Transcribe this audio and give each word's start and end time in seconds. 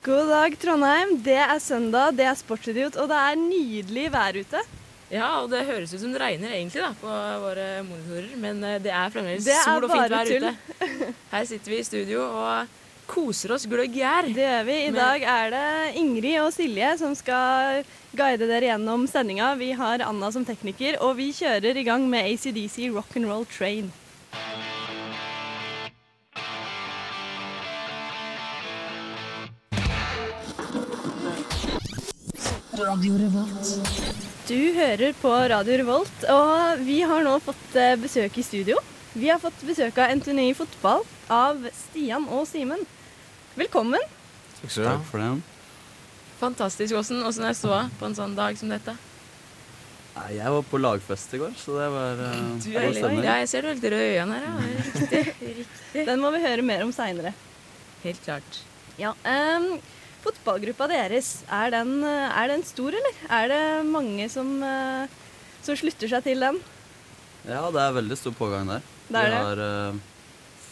God 0.00 0.30
dag, 0.32 0.54
Trondheim. 0.60 1.10
Det 1.20 1.36
er 1.36 1.58
søndag, 1.60 2.14
det 2.16 2.24
er 2.24 2.36
sportsidiot, 2.38 2.96
og 2.96 3.10
det 3.10 3.18
er 3.20 3.36
nydelig 3.40 4.06
vær 4.14 4.38
ute. 4.40 4.62
Ja, 5.10 5.26
og 5.42 5.50
det 5.52 5.64
høres 5.68 5.92
ut 5.92 6.00
som 6.00 6.12
det 6.14 6.22
regner 6.22 6.54
egentlig 6.54 6.80
da, 6.84 6.92
på 6.96 7.14
våre 7.42 7.66
monitorer, 7.84 8.30
men 8.40 8.62
eh, 8.64 8.78
det 8.80 8.92
er 8.94 9.10
fremdeles 9.12 9.44
Det 9.48 9.56
er 9.58 9.64
sol 9.66 9.84
og 9.84 9.92
fint 9.92 10.14
vær 10.14 10.30
tull. 10.30 10.46
ute. 10.46 11.10
Her 11.34 11.48
sitter 11.50 11.74
vi 11.74 11.80
i 11.82 11.88
studio 11.88 12.22
og 12.30 12.76
koser 13.10 13.52
oss 13.56 13.66
gløgg 13.68 13.98
gjær. 13.98 14.30
Det 14.30 14.46
gjør 14.46 14.64
vi. 14.70 14.78
I 14.86 14.94
dag 14.94 15.26
er 15.34 15.52
det 15.56 15.66
Ingrid 16.00 16.38
og 16.46 16.52
Silje 16.54 16.92
som 17.02 17.16
skal 17.18 17.82
guide 18.16 18.46
dere 18.46 18.70
gjennom 18.70 19.04
sendinga. 19.10 19.50
Vi 19.60 19.72
har 19.76 20.06
Anna 20.06 20.30
som 20.32 20.46
tekniker, 20.48 20.96
og 21.04 21.18
vi 21.18 21.32
kjører 21.34 21.76
i 21.76 21.84
gang 21.90 22.06
med 22.08 22.30
ACDC 22.30 22.86
Rock'n'Roll 22.94 23.44
Train. 23.50 23.90
Du 32.80 34.60
hører 34.72 35.12
på 35.20 35.30
Radio 35.52 35.74
Revolt, 35.82 36.22
og 36.32 36.80
vi 36.86 37.02
har 37.04 37.20
nå 37.26 37.34
fått 37.44 37.74
eh, 37.76 37.92
besøk 38.00 38.38
i 38.40 38.44
studio. 38.46 38.78
Vi 39.12 39.28
har 39.28 39.40
fått 39.42 39.60
besøk 39.68 39.98
av 40.00 40.14
NTNU 40.16 40.46
i 40.46 40.54
fotball 40.56 41.04
av 41.28 41.60
Stian 41.76 42.24
og 42.32 42.46
Simen. 42.48 42.80
Velkommen. 43.60 44.00
Takk 44.62 44.72
skal 44.72 44.86
du 44.86 44.88
ha 44.88 44.96
for 45.10 45.20
det. 45.20 45.28
Fantastisk. 46.40 46.96
Åssen 47.02 47.20
jeg 47.20 47.50
er 47.50 47.58
ståa 47.58 47.82
på 48.00 48.08
en 48.08 48.16
sånn 48.16 48.38
dag 48.38 48.56
som 48.56 48.72
dette? 48.72 48.96
Nei, 50.16 50.30
jeg 50.38 50.56
var 50.56 50.66
på 50.72 50.80
lagfest 50.80 51.36
i 51.36 51.44
går, 51.44 51.52
så 51.60 51.76
det 51.76 51.92
var 51.92 52.24
uh, 52.24 52.42
Du 52.64 52.72
er 52.72 52.90
litt, 52.96 53.04
ja, 53.20 53.38
jeg 53.42 53.52
ser 53.52 53.68
du 53.68 53.74
er 53.74 53.76
litt 53.76 53.88
rød 53.92 54.06
i 54.08 54.10
øynene 54.16 54.40
her. 54.40 54.48
Ja. 54.48 54.58
Riktig. 54.88 55.24
riktig. 55.60 56.08
Den 56.08 56.24
må 56.24 56.32
vi 56.32 56.44
høre 56.48 56.64
mer 56.64 56.88
om 56.88 56.96
seinere. 56.96 57.36
Helt 58.08 58.24
klart. 58.24 58.64
Ja, 58.96 59.12
ehm, 59.28 59.74
fotballgruppa 60.24 60.86
deres, 60.90 61.30
er 61.50 61.70
den, 61.74 61.94
er 62.04 62.48
den 62.52 62.62
stor, 62.68 62.94
eller? 62.96 63.16
Er 63.30 63.48
det 63.52 63.62
mange 63.88 64.28
som, 64.32 64.50
eh, 64.62 65.08
som 65.64 65.76
slutter 65.80 66.08
seg 66.12 66.24
til 66.26 66.40
den? 66.44 66.60
Ja, 67.48 67.62
det 67.72 67.80
er 67.80 67.96
veldig 67.96 68.18
stor 68.20 68.34
pågang 68.36 68.68
der. 68.68 68.82
Det 69.10 69.16
er 69.24 69.30
Vi 69.30 69.40
har 69.40 69.64
eh, 69.66 69.98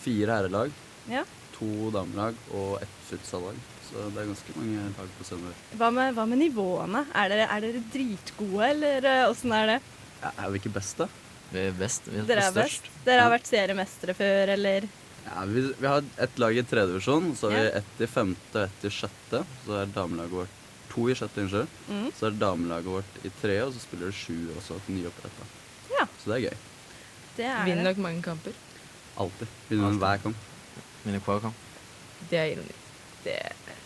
fire 0.05 0.37
herrelag, 0.39 0.73
Ja. 1.09 1.25
to 1.59 1.91
damelag 1.91 2.35
og 2.55 2.83
ett 2.83 2.97
futsallag. 3.09 3.57
Så 3.89 4.03
det 4.13 4.21
er 4.21 4.27
ganske 4.29 4.53
mange 4.59 4.83
lag 4.99 5.09
på 5.17 5.25
Sønderøy. 5.25 5.55
Hva 5.81 5.89
med, 5.97 6.13
hva 6.15 6.27
med 6.29 6.39
nivåene? 6.43 7.07
Er 7.17 7.31
dere, 7.33 7.47
er 7.49 7.61
dere 7.65 7.81
dritgode, 7.95 8.69
eller 8.69 9.05
eh, 9.09 9.25
åssen 9.31 9.53
er 9.57 9.67
det? 9.73 9.79
Ja, 10.21 10.31
er 10.45 10.51
vi 10.53 10.61
ikke 10.61 10.75
best, 10.75 10.99
da? 11.01 11.07
Vi 11.49 11.63
er 11.71 11.73
best. 11.73 12.05
Vi 12.13 12.19
er, 12.21 12.27
Dere 12.29 12.43
er 12.45 12.53
størst. 12.53 12.83
best? 12.85 13.05
Dere 13.07 13.23
har 13.25 13.33
vært 13.33 13.49
seriemestere 13.49 14.15
før, 14.19 14.53
eller? 14.59 14.85
Ja, 15.29 15.45
vi, 15.47 15.63
vi 15.79 15.87
har 15.87 16.05
ett 16.17 16.39
lag 16.39 16.57
i 16.57 16.63
tredje 16.63 16.87
divisjon, 16.93 17.33
så 17.37 17.51
har 17.51 17.59
vi 17.59 17.67
ett 17.81 18.01
i 18.01 18.07
femte 18.09 18.63
og 18.63 18.65
ett 18.69 18.85
i 18.89 18.91
sjette. 18.91 19.43
Så 19.67 19.77
er 19.83 19.91
damelaget 19.95 20.33
vårt 20.33 20.55
to 20.93 21.05
i 21.13 21.15
sjette, 21.19 21.43
unnskyld. 21.45 21.77
Mm. 21.91 22.07
Så 22.17 22.27
er 22.31 22.37
damelaget 22.41 22.91
vårt 22.95 23.19
i 23.29 23.33
tre, 23.43 23.59
og 23.67 23.75
så 23.77 23.83
spiller 23.85 24.09
det 24.11 24.17
sju 24.17 24.37
også, 24.57 24.79
nyoppretta. 24.89 25.49
Ja. 25.93 26.07
Så 26.23 26.33
det 26.33 26.39
er 26.39 26.45
gøy. 26.49 26.59
Det 27.39 27.47
er 27.47 27.65
Vinner 27.69 27.85
det. 27.85 27.93
dere 27.95 28.05
mange 28.09 28.23
kamper? 28.25 28.57
Alltid. 29.19 29.51
Vinner 29.69 29.89
Altid. 29.93 30.03
hver 30.05 30.23
kamp. 30.25 30.47
Vinner 31.05 31.25
hver 31.27 31.43
kamp. 31.49 31.65
Det 32.31 32.39
er 32.41 32.53
ironi. 32.55 32.77
Det 33.25 33.37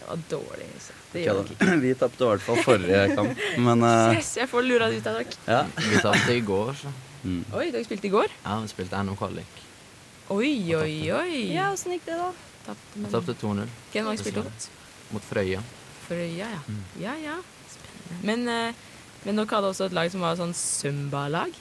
var 0.07 0.23
dårlig. 0.31 0.69
Så. 0.81 0.95
Det 1.13 1.23
Ok, 1.23 1.27
gjør 1.27 1.53
ikke. 1.57 1.77
Vi 1.87 1.95
tapte 2.01 2.25
i 2.25 2.31
hvert 2.31 2.45
fall 2.47 2.63
forrige 2.65 3.03
kamp, 3.19 3.43
men 3.67 3.85
eh, 3.89 4.17
Yes, 4.19 4.35
jeg 4.41 4.49
får 4.51 4.65
lura 4.69 4.89
det 4.93 5.03
ut 5.03 5.11
av 5.11 5.19
dere. 5.21 5.37
ja. 5.49 5.63
Vi 5.91 6.01
tapte 6.05 6.37
i 6.37 6.41
går, 6.53 6.73
så. 6.85 6.93
Mm. 7.23 7.43
Oi, 7.55 7.67
dere 7.71 7.85
spilte 7.87 8.09
i 8.09 8.13
går? 8.15 8.33
Ja, 8.45 8.57
vi 8.65 8.71
spilte 8.73 9.03
NO-kvalik. 9.07 9.62
Oi, 10.33 10.53
oi, 10.79 10.95
oi. 11.13 11.41
Ja, 11.53 11.71
åssen 11.75 11.93
gikk 11.97 12.07
det, 12.09 12.17
da? 12.17 12.31
Tapte, 12.67 13.03
tapte 13.13 13.35
2-0 13.41 13.67
Hvem 13.93 14.07
var 14.07 14.17
det 14.17 14.23
spilte 14.23 14.45
mot? 14.47 14.69
mot 15.17 15.25
Frøya. 15.27 15.61
Frøya, 16.07 16.47
ja. 16.55 16.61
Mm. 16.71 16.79
Ja, 17.03 17.17
ja. 17.21 17.35
Spennende. 17.73 18.23
Men, 18.29 18.49
eh, 18.49 18.89
men 19.27 19.37
dere 19.43 19.51
hadde 19.59 19.73
også 19.75 19.89
et 19.91 19.97
lag 19.99 20.09
som 20.15 20.23
var 20.25 20.39
sånn 20.41 20.55
Zumba-lag. 20.57 21.53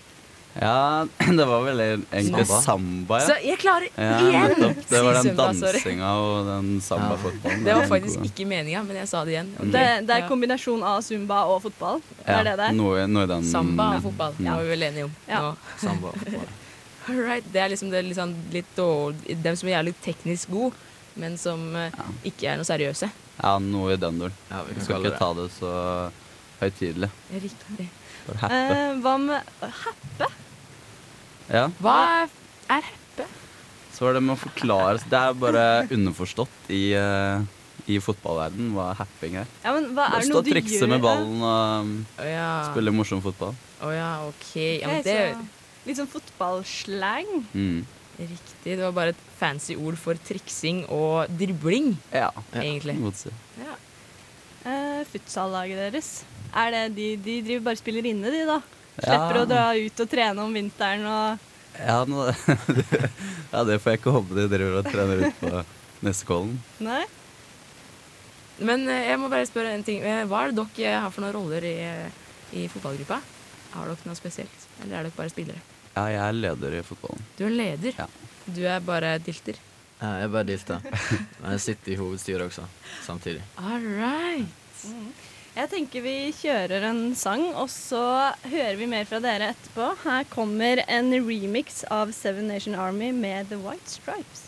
ja, 0.61 1.07
det 1.39 1.45
var 1.47 1.61
vel 1.65 1.79
egentlig 1.81 2.45
Samba. 2.45 2.61
samba, 2.65 3.19
Så 3.27 3.35
jeg 3.43 3.57
klarer 3.61 3.87
ja 3.95 4.17
igjen 4.19 4.47
nettopp. 4.51 4.81
Det 4.89 5.03
var 5.05 5.19
den 5.23 5.35
dansinga 5.39 6.09
og 6.21 6.49
den 6.49 6.71
samba-fotballen. 6.83 7.61
Ja. 7.61 7.65
Det 7.69 7.75
var 7.81 7.88
faktisk 7.97 8.25
ikke 8.31 8.47
meninga, 8.51 8.81
men 8.88 8.99
jeg 9.01 9.07
sa 9.11 9.23
det 9.27 9.35
igjen. 9.38 9.51
Mm. 9.59 9.71
Det, 9.75 9.85
det 10.07 10.15
er 10.17 10.25
Ja. 10.25 10.27
kombinasjon 10.31 10.83
av 10.83 11.01
zumba 11.07 11.43
og 11.51 11.61
fotball? 11.67 12.01
Det 12.17 12.27
ja, 12.27 12.39
er 12.39 12.43
det 12.51 12.57
det 12.59 12.67
er? 12.71 12.73
Noe, 12.81 13.05
noe 13.07 13.23
i 13.27 13.31
den 13.35 13.43
Samba 13.51 13.93
og 13.97 14.03
fotball. 14.09 14.35
Det 14.38 14.45
Ja. 14.47 14.55
var 14.55 14.63
vi 14.63 14.69
vel 14.75 14.83
enige 14.91 15.03
om 15.09 15.15
Ja. 15.27 15.39
nå. 15.41 15.55
Samba. 15.79 16.11
All 17.09 17.17
right. 17.25 17.45
Det 17.53 17.62
er 17.63 17.69
liksom 17.73 17.89
det 17.91 18.03
sånn, 18.16 18.35
litt 18.53 18.69
dårlig 18.78 19.38
Dem 19.41 19.56
som 19.57 19.69
er 19.69 19.78
jævlig 19.79 19.95
teknisk 20.06 20.51
gode, 20.53 20.75
men 21.16 21.38
som 21.41 21.63
eh, 21.75 21.89
Ja. 21.97 22.06
ikke 22.29 22.51
er 22.51 22.59
noe 22.62 22.67
seriøse. 22.67 23.09
Ja, 23.41 23.56
noe 23.59 23.94
i 23.95 23.97
den 23.97 24.19
duren. 24.22 24.35
Ja, 24.51 24.62
vi 24.67 24.75
Vi 24.78 24.81
skal 24.85 25.01
ikke 25.01 25.12
det. 25.12 25.19
ta 25.19 25.34
det 25.34 25.47
så 25.57 25.72
høytidelig. 26.62 27.09
Riktig. 27.34 27.88
Happe. 28.38 28.53
Eh, 28.53 28.94
hva 29.01 29.16
med 29.17 29.41
happe? 29.62 30.28
Ja, 31.51 31.66
Hva 31.81 31.95
er, 32.22 32.29
happe? 32.69 32.84
heppe? 32.85 33.25
så 33.91 34.06
var 34.06 34.13
det 34.13 34.22
med 34.23 34.35
å 34.38 34.39
forklare 34.39 35.01
Det 35.09 35.18
er 35.19 35.33
bare 35.38 35.63
underforstått 35.91 36.69
i, 36.69 36.94
eh, 36.95 37.41
i 37.91 37.97
fotballverden 38.00 38.69
hva 38.75 38.91
happing 38.95 39.35
er. 39.41 39.47
Ja, 39.66 39.73
men 39.75 39.89
hva 39.95 40.06
er 40.16 40.22
det 40.22 40.29
noe 40.29 40.29
stå 40.29 40.33
noe 40.38 40.39
og 40.39 40.45
du 40.45 40.51
trikse 40.53 40.88
med 40.88 41.01
ballen 41.03 41.41
og 41.41 41.81
um, 41.81 42.06
Å 42.22 42.29
ja. 42.29 42.47
spille 42.72 42.94
morsom 42.95 43.22
fotball. 43.25 43.57
Å 43.81 43.89
ja, 43.91 44.12
OK. 44.29 44.53
Ja, 44.56 44.88
men 44.88 45.03
det 45.03 45.18
så 45.35 45.44
Litt 45.86 45.97
sånn 45.97 46.09
fotballslang? 46.12 47.30
Mm. 47.56 47.86
Riktig. 48.22 48.75
Det 48.78 48.81
var 48.84 48.92
bare 48.94 49.14
et 49.16 49.22
fancy 49.40 49.74
ord 49.75 49.97
for 49.97 50.14
triksing 50.28 50.84
og 50.94 51.31
dribling, 51.40 51.96
Ja, 52.14 52.30
Ja. 52.53 52.62
egentlig. 52.62 52.97
si. 53.18 53.30
Ja. 53.58 53.75
Eh, 54.69 55.03
Futsallaget 55.09 55.78
deres, 55.81 56.24
er 56.53 56.72
det 56.72 56.96
de, 56.96 57.16
de 57.18 57.42
driver 57.42 57.64
bare 57.72 57.78
spiller 57.80 58.06
inne, 58.06 58.30
de 58.30 58.46
da? 58.46 58.59
Ja. 59.02 59.08
Slipper 59.08 59.40
å 59.42 59.47
dra 59.50 59.64
ut 59.74 60.00
og 60.03 60.09
trene 60.12 60.40
om 60.44 60.53
vinteren 60.53 61.06
og 61.08 61.40
Ja, 61.80 62.03
nå, 62.06 62.28
ja, 63.53 63.63
det 63.63 63.80
får 63.81 63.92
jeg 63.96 64.00
ikke 64.02 64.12
håpe 64.13 64.36
de 64.36 64.46
driver 64.52 64.78
og 64.81 64.86
trener 64.92 65.24
ut 65.25 65.40
på 65.40 65.63
Nessekollen. 66.03 66.59
Nei? 66.84 67.06
Men 68.62 68.84
eh, 68.92 69.08
jeg 69.09 69.18
må 69.18 69.30
bare 69.31 69.48
spørre 69.50 69.72
en 69.74 69.84
ting. 69.88 70.03
Eh, 70.06 70.25
Hva 70.30 70.44
er 70.46 70.52
det 70.52 70.68
dere 70.78 71.00
har 71.02 71.09
for 71.16 71.24
noen 71.25 71.34
roller 71.34 71.66
i, 71.66 71.75
i 72.59 72.68
fotballgruppa? 72.69 73.18
Har 73.74 73.88
dere 73.88 74.06
noe 74.06 74.19
spesielt, 74.19 74.68
eller 74.84 75.00
er 75.00 75.08
dere 75.08 75.16
bare 75.18 75.31
spillere? 75.34 75.62
Ja, 75.96 76.06
jeg 76.07 76.22
er 76.24 76.38
leder 76.38 76.78
i 76.79 76.84
fotballen. 76.88 77.25
Du 77.38 77.46
er 77.47 77.56
leder. 77.56 77.97
Ja. 78.00 78.07
Du 78.46 78.62
er 78.68 78.79
bare 78.84 79.16
dilter. 79.24 79.59
Ja, 80.02 80.13
jeg 80.18 80.28
er 80.28 80.34
bare 80.34 80.47
dilter. 80.47 80.85
Men 81.41 81.56
jeg 81.57 81.63
sitter 81.68 81.94
i 81.94 81.97
hovedstyret 82.00 82.47
også, 82.47 82.66
samtidig. 83.06 83.44
All 83.62 83.85
right. 84.00 84.85
Jeg 85.51 85.68
tenker 85.68 86.03
vi 86.06 86.16
kjører 86.40 86.85
en 86.88 87.01
sang, 87.19 87.44
og 87.59 87.68
så 87.69 88.31
hører 88.47 88.78
vi 88.80 88.88
mer 88.88 89.03
fra 89.09 89.19
dere 89.24 89.51
etterpå. 89.51 89.90
Her 90.06 90.24
kommer 90.31 90.80
en 90.88 91.12
remix 91.28 91.84
av 91.91 92.13
Seven 92.16 92.47
Nation 92.47 92.78
Army 92.80 93.12
med 93.12 93.51
The 93.51 93.59
White 93.59 93.91
Stripes. 94.00 94.47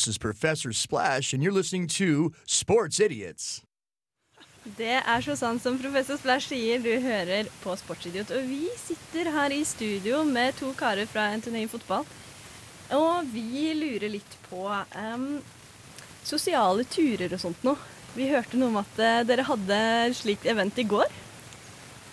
This 0.00 0.08
is 0.08 0.18
Professor 0.18 0.72
Splash, 0.72 1.34
and 1.34 1.42
you're 1.42 1.52
listening 1.52 1.86
to 1.86 2.32
Sports 2.46 3.00
Idiots. 3.00 3.62
Det 4.78 4.96
er 4.96 5.20
så 5.20 5.34
sant 5.36 5.60
som 5.60 5.76
professor 5.80 6.16
Splash 6.16 6.48
sier, 6.48 6.80
du 6.80 6.88
hører 7.04 7.48
på 7.60 7.74
Sportsidiot. 7.76 8.32
Og 8.32 8.46
vi 8.48 8.68
sitter 8.80 9.28
her 9.34 9.52
i 9.52 9.60
studio 9.64 10.22
med 10.24 10.56
to 10.56 10.72
karer 10.78 11.08
fra 11.10 11.26
NTNU 11.36 11.66
fotball. 11.68 12.08
Og 12.96 13.28
vi 13.34 13.74
lurer 13.76 14.08
litt 14.16 14.38
på 14.48 14.64
um, 14.70 15.28
sosiale 16.24 16.88
turer 16.88 17.36
og 17.36 17.44
sånt 17.44 17.64
noe. 17.66 17.76
Vi 18.16 18.32
hørte 18.32 18.56
noe 18.56 18.72
om 18.72 18.80
at 18.80 19.04
eh, 19.04 19.20
dere 19.28 19.44
hadde 19.46 19.82
slikt 20.16 20.48
event 20.48 20.80
i 20.80 20.88
går. 20.88 21.12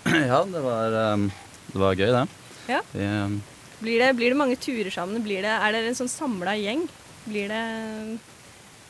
Ja, 0.31 0.43
det 0.43 0.59
var, 0.63 1.01
um, 1.15 1.29
det 1.71 1.83
var 1.87 1.95
gøy, 1.95 2.11
det. 2.19 2.27
Ja. 2.67 2.83
Vi, 2.91 3.07
um, 3.07 3.41
Blir 3.79 4.01
det, 4.01 4.13
blir 4.17 4.33
det 4.33 4.43
mange 4.43 4.59
turer 4.59 4.91
sammen? 4.91 5.23
Blir 5.23 5.45
det, 5.45 5.55
er 5.55 5.75
dere 5.75 5.91
en 5.91 6.03
sånn 6.03 6.11
samla 6.11 6.59
gjeng? 6.59 6.87
Blir 7.27 7.51
det 7.51 7.63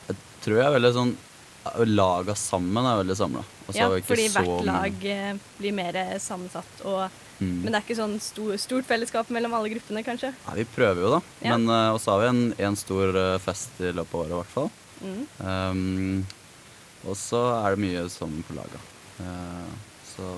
Jeg 0.08 0.18
tror 0.46 0.60
jeg 0.62 0.66
er 0.68 0.76
veldig 0.78 0.94
sånn 0.96 1.16
Laga 1.84 2.32
sammen 2.40 2.86
er 2.88 3.02
veldig 3.02 3.16
samla. 3.20 3.42
Ja, 3.76 3.90
fordi 4.08 4.30
hvert 4.32 4.62
lag 4.64 5.02
eh, 5.12 5.34
blir 5.58 5.74
mer 5.76 5.98
sammensatt. 6.24 6.86
Og, 6.88 7.10
Mm. 7.38 7.58
Men 7.62 7.70
det 7.70 7.78
er 7.78 7.84
ikke 7.86 7.98
sånn 8.00 8.16
stor, 8.22 8.54
stort 8.58 8.88
fellesskap 8.90 9.30
mellom 9.34 9.54
alle 9.54 9.70
gruppene, 9.70 10.02
kanskje? 10.06 10.32
Nei, 10.48 10.56
vi 10.62 10.66
prøver 10.74 11.04
jo, 11.04 11.12
da. 11.18 11.20
Ja. 11.44 11.54
Men 11.54 11.70
uh, 11.70 11.94
også 11.94 12.16
har 12.16 12.24
vi 12.24 12.30
en, 12.32 12.42
en 12.70 12.78
stor 12.80 13.20
eh, 13.22 13.38
fest 13.44 13.78
i 13.84 13.92
løpet 13.92 14.16
av 14.16 14.24
året, 14.24 14.32
i 14.32 14.40
hvert 14.40 14.56
fall. 14.56 14.72
Mm. 14.98 15.20
Um, 15.38 16.24
og 17.06 17.20
så 17.20 17.44
er 17.60 17.76
det 17.76 17.84
mye 17.84 18.08
sammen 18.10 18.42
på 18.48 18.58
laga. 18.58 18.82
Uh, 19.22 19.70
så 20.16 20.32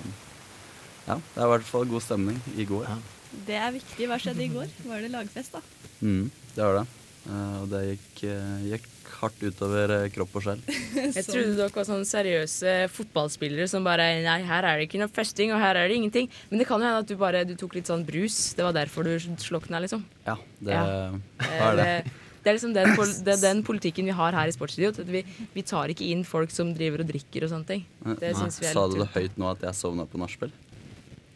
ja, 1.07 1.15
det 1.15 1.39
er 1.39 1.47
i 1.47 1.51
hvert 1.53 1.69
fall 1.69 1.87
god 1.89 2.03
stemning 2.03 2.41
i 2.59 2.67
går. 2.67 2.83
Ja. 2.89 2.99
Det 3.47 3.59
er 3.61 3.71
viktig. 3.77 4.09
Hva 4.09 4.19
skjedde 4.19 4.43
i 4.43 4.51
går? 4.51 4.67
Var 4.89 5.05
det 5.05 5.13
lagfest, 5.13 5.55
da? 5.55 5.63
Mm, 6.03 6.27
det 6.55 6.65
var 6.65 6.81
det. 6.81 6.85
Eh, 7.27 7.57
og 7.62 7.68
det 7.71 7.81
gikk, 7.92 8.24
eh, 8.30 8.62
gikk 8.74 8.88
hardt 9.19 9.42
utover 9.44 9.92
eh, 9.98 10.06
kropp 10.13 10.38
og 10.39 10.45
sjel. 10.45 10.62
Jeg 11.18 11.25
trodde 11.27 11.57
dere 11.57 11.74
var 11.75 11.88
sånne 11.89 12.07
seriøse 12.07 12.75
fotballspillere 12.95 13.68
som 13.71 13.83
bare 13.88 14.07
Nei, 14.24 14.38
her 14.48 14.68
er 14.69 14.80
det 14.80 14.88
ikke 14.88 15.01
noe 15.01 15.12
festing, 15.12 15.51
og 15.56 15.60
her 15.62 15.80
er 15.81 15.92
det 15.92 16.00
ingenting. 16.00 16.30
Men 16.51 16.62
det 16.63 16.69
kan 16.69 16.80
jo 16.80 16.88
hende 16.88 17.04
at 17.04 17.10
du 17.12 17.18
bare 17.19 17.44
du 17.48 17.56
tok 17.60 17.75
litt 17.80 17.92
sånn 17.92 18.06
brus. 18.07 18.39
Det 18.57 18.66
var 18.66 18.77
derfor 18.77 19.07
du 19.07 19.13
slokna, 19.42 19.81
liksom. 19.83 20.06
Ja, 20.27 20.38
det 20.63 20.74
Ja. 20.77 20.88
var 21.60 21.80
det. 21.80 21.92
Det, 22.07 22.18
det 22.39 22.54
er 22.54 22.56
liksom 22.56 22.71
den, 22.74 22.94
det 23.25 23.33
er 23.36 23.42
den 23.44 23.66
politikken 23.68 24.07
vi 24.07 24.16
har 24.16 24.33
her 24.38 24.48
i 24.48 24.56
Sportsidiot. 24.56 25.01
At 25.04 25.12
vi, 25.12 25.25
vi 25.54 25.66
tar 25.68 25.92
ikke 25.92 26.07
inn 26.07 26.24
folk 26.27 26.54
som 26.56 26.71
driver 26.77 27.04
og 27.04 27.12
drikker 27.12 27.45
og 27.45 27.51
sånne 27.51 27.68
ting. 27.68 27.83
Det 28.16 28.31
Nei, 28.31 28.48
vi 28.48 28.69
er 28.69 28.74
Sa 28.77 28.88
du 28.88 28.95
det 29.01 29.10
høyt 29.12 29.36
nå 29.42 29.51
at 29.51 29.68
jeg 29.68 29.75
sovna 29.75 30.07
på 30.07 30.21
nachspiel? 30.21 30.54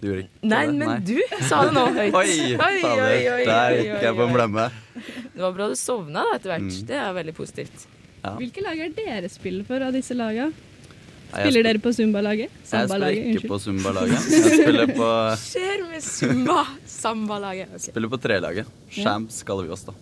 Du 0.03 0.09
gjorde 0.09 0.25
ikke 0.25 0.49
Nei, 0.51 0.65
det? 0.67 0.73
men 0.81 1.05
du 1.07 1.45
sa 1.47 1.61
det 1.63 1.71
nå 1.77 1.85
høyt. 1.95 2.15
Oi, 2.19 2.33
oi, 2.59 3.45
Der 3.47 3.75
gikk 3.77 4.01
jeg 4.03 4.17
på 4.17 4.25
en 4.27 4.33
blemme. 4.35 4.65
Det 4.99 5.39
var 5.45 5.53
bra 5.55 5.69
du 5.71 5.77
sovna 5.79 6.25
da 6.27 6.33
etter 6.35 6.51
hvert. 6.51 6.67
Mm. 6.67 6.85
Det 6.89 6.97
er 6.99 7.15
veldig 7.15 7.35
positivt. 7.37 7.85
Ja. 8.19 8.33
Hvilke 8.35 8.63
lag 8.65 8.81
er 8.83 8.91
dere 8.97 9.31
spiller 9.31 9.63
for 9.67 9.83
av 9.87 9.95
disse 9.95 10.15
laga? 10.17 10.49
Nei, 11.33 11.41
Spiller 11.47 11.65
dere 11.65 11.79
på 11.81 11.91
Zumba-laget? 11.95 12.51
Jeg 12.51 12.67
spiller 12.67 12.89
Samba-laget, 12.91 13.29
ikke 13.31 13.49
på. 13.49 13.57
Zumba-laget. 13.63 14.25
Jeg 14.33 14.57
spiller 14.59 14.91
på, 14.99 15.07
Skjer 15.41 15.85
med 15.87 16.05
Zumba 16.05 16.57
Samba-laget. 16.93 17.71
Okay. 17.71 17.85
spiller 17.87 18.11
på 18.11 18.19
trelaget. 18.27 18.73
Champs 18.93 19.39
kaller 19.47 19.69
vi 19.69 19.73
oss, 19.73 19.87
da. 19.87 19.95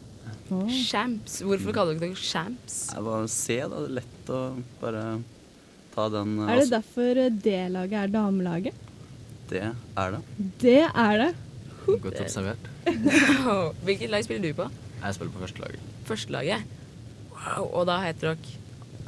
Champs. 0.82 1.38
Hvorfor 1.48 1.78
kaller 1.78 1.96
dere 1.96 2.10
dere 2.10 2.20
champs? 2.20 2.82
Jeg 2.92 3.06
bare 3.06 3.30
se, 3.32 3.60
da. 3.62 3.70
Det 3.78 3.92
er 3.94 3.98
lett 4.02 4.34
å 4.34 4.42
bare 4.82 5.06
ta 5.96 6.10
den 6.12 6.36
Er 6.42 6.50
det 6.50 6.58
altså, 6.58 6.74
derfor 6.82 7.22
D-laget 7.46 8.00
er 8.02 8.16
damelaget? 8.18 8.88
Det 9.52 9.62
er 9.68 10.14
det. 10.16 10.22
Det 10.62 10.78
er 10.88 11.18
det. 11.26 11.32
Godt 11.86 12.22
observert. 12.24 12.70
Hvilket 13.86 14.10
lag 14.14 14.24
spiller 14.24 14.48
du 14.48 14.54
på? 14.62 14.68
Jeg 15.02 15.18
spiller 15.18 15.34
på 15.34 15.42
førstelaget. 15.44 15.90
Førstelaget. 16.08 16.64
Wow. 17.34 17.66
Og 17.82 17.88
da 17.90 17.98
heter 18.06 18.32
dere 18.36 18.58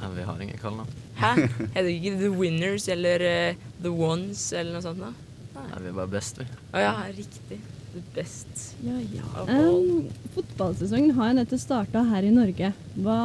Ja, 0.01 0.09
Vi 0.15 0.25
har 0.25 0.41
ingen 0.41 0.57
kallenavn. 0.57 0.89
Hæ? 1.15 1.29
Heter 1.45 1.85
dere 1.85 1.93
ikke 1.93 2.15
The 2.17 2.31
Winners 2.33 2.87
eller 2.91 3.23
uh, 3.29 3.61
The 3.83 3.91
Ones 3.93 4.47
eller 4.57 4.73
noe 4.75 4.83
sånt? 4.83 4.99
da? 5.03 5.13
Nei, 5.53 5.81
vi 5.85 5.91
er 5.91 5.97
bare 6.01 6.09
best, 6.11 6.41
vi. 6.41 6.47
Å 6.73 6.81
ja, 6.81 6.93
riktig. 7.13 7.59
The 7.93 8.01
best. 8.15 8.63
Ja, 8.81 8.95
ja. 9.13 9.43
Um, 9.45 10.07
fotballsesongen 10.33 11.13
har 11.13 11.35
nettopp 11.37 11.61
starta 11.61 12.01
her 12.09 12.25
i 12.25 12.31
Norge. 12.33 12.71
Hva, 13.05 13.17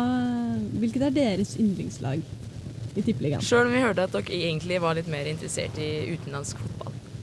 hvilket 0.77 1.07
er 1.09 1.15
deres 1.17 1.55
yndlingslag 1.57 2.21
i 2.95 3.05
Tippeligaen? 3.07 3.43
Sjøl 3.45 3.65
om 3.71 3.73
vi 3.73 3.81
hørte 3.81 4.05
at 4.05 4.13
dere 4.19 4.43
egentlig 4.45 4.79
var 4.85 4.99
litt 5.01 5.09
mer 5.11 5.27
interessert 5.33 5.81
i 5.81 5.89
utenlandsk 6.13 6.61
fotball. 6.61 6.78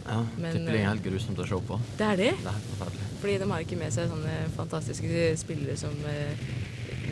Ja, 0.06 0.20
Men, 0.38 0.54
Tippeligaen 0.54 0.76
eh, 0.76 0.84
er 0.84 0.92
helt 0.92 1.06
grusomt 1.06 1.40
å 1.42 1.48
se 1.50 1.60
på. 1.70 1.80
Det 1.98 2.08
er 2.12 2.20
det? 2.22 2.32
Det 2.38 2.50
er 2.52 2.58
helt 2.58 2.72
forferdelig. 2.72 3.10
Fordi 3.24 3.38
de 3.42 3.50
har 3.52 3.66
ikke 3.66 3.80
med 3.80 3.94
seg 3.96 4.10
sånne 4.12 4.36
fantastiske 4.56 5.28
spillere 5.42 5.78
som 5.82 5.96
eh, 6.12 6.46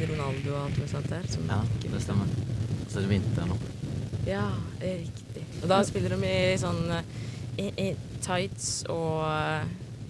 Ronaldo 0.04 0.54
og 0.54 0.60
alt 0.68 0.78
mulig 0.78 0.92
sånt 0.92 1.10
der. 1.10 1.26
Som 1.34 1.50
Ja, 1.50 1.62
det 1.84 2.02
stemmer. 2.04 2.30
Så 2.88 3.00
er 3.00 3.08
det 3.08 3.14
vinter 3.16 3.50
nå. 3.50 3.58
Ja, 4.28 4.46
det 4.80 4.94
riktig. 5.08 5.46
Og 5.64 5.70
da 5.72 5.80
spiller 5.88 6.14
de 6.14 6.30
i 6.30 6.58
sånn 6.62 6.84
eh, 6.94 7.16
i, 7.58 7.70
i 7.82 7.88
tights 8.24 8.84
og, 8.90 9.26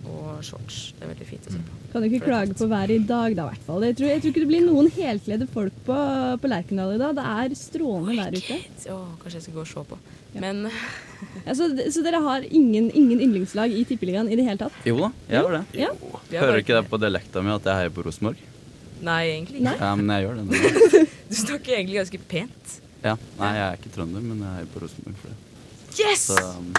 og 0.09 0.43
shorts. 0.45 0.81
Det 0.97 1.05
er 1.05 1.11
veldig 1.13 1.27
fint 1.29 1.47
å 1.47 1.53
se 1.55 1.61
på. 1.63 1.79
Kan 1.93 2.03
du 2.03 2.09
ikke 2.09 2.25
klage 2.25 2.57
på 2.57 2.67
været 2.71 2.95
i 2.95 2.99
dag, 3.07 3.35
da, 3.37 3.45
i 3.45 3.53
hvert 3.53 3.65
fall. 3.67 3.85
Jeg 3.87 3.97
tror, 3.99 4.09
jeg 4.11 4.23
tror 4.23 4.33
ikke 4.33 4.43
det 4.43 4.51
blir 4.51 4.65
noen 4.65 4.91
helkledde 4.95 5.47
folk 5.53 5.79
på, 5.87 5.97
på 6.41 6.51
Lerkendal 6.51 6.95
i 6.95 7.01
dag. 7.01 7.15
Det 7.17 7.25
er 7.33 7.57
strålende 7.59 8.17
vær 8.19 8.37
ute. 8.37 8.59
Oh, 8.93 9.09
kanskje 9.21 9.39
jeg 9.39 9.47
skal 9.47 9.57
gå 9.59 9.65
og 9.65 9.71
se 9.73 9.85
på. 9.93 9.99
Ja. 10.33 10.43
Men 10.43 10.65
Ja, 11.45 11.55
så, 11.55 11.67
så 11.91 12.03
dere 12.05 12.19
har 12.23 12.45
ingen, 12.49 12.89
ingen 12.95 13.21
yndlingslag 13.21 13.73
i 13.75 13.83
Tippeligaen 13.87 14.29
i 14.31 14.37
det 14.39 14.45
hele 14.47 14.59
tatt? 14.59 14.75
Jo 14.87 14.97
da, 14.99 15.09
jeg 15.29 15.43
har 15.43 15.57
det. 15.57 15.63
Ja. 15.77 15.91
Hører 16.33 16.61
ikke 16.61 16.77
det 16.77 16.83
på 16.91 16.99
dialekta 17.01 17.43
mi 17.43 17.53
at 17.53 17.67
jeg 17.67 17.81
heier 17.81 17.93
på 17.93 18.05
Rosenborg? 18.05 18.39
Nei, 19.03 19.19
egentlig 19.33 19.63
ikke. 19.63 19.75
Ja, 19.79 19.91
men 19.99 20.13
jeg 20.13 20.27
gjør 20.27 20.39
det. 20.39 21.03
Du 21.33 21.37
snakker 21.39 21.73
egentlig 21.73 21.97
ganske 21.97 22.19
pent. 22.29 22.73
Ja, 23.01 23.15
Nei, 23.39 23.47
jeg 23.57 23.63
er 23.65 23.79
ikke 23.79 23.91
trønder, 23.95 24.21
men 24.21 24.43
jeg 24.43 24.57
heier 24.59 24.67
på 24.69 24.83
Rosenborg 24.83 25.15
for 25.19 25.31
det. 25.33 25.39
Yes! 25.97 26.27
Så 26.29 26.37
um, 26.37 26.69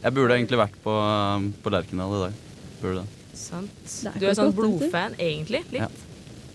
jeg 0.00 0.14
burde 0.16 0.36
egentlig 0.36 0.58
vært 0.60 0.76
på, 0.82 0.94
um, 0.94 1.46
på 1.62 1.72
Lerkendal 1.72 2.16
i 2.16 2.22
dag. 2.24 2.40
Burde 2.80 3.02
det. 3.02 3.36
Sant. 3.40 3.74
Det 3.86 4.10
er 4.14 4.18
Du 4.20 4.26
er 4.30 4.38
sånn 4.38 4.54
blodfan, 4.56 5.14
egentlig. 5.18 5.62
Litt. 5.72 5.80
Ja. 5.84 5.88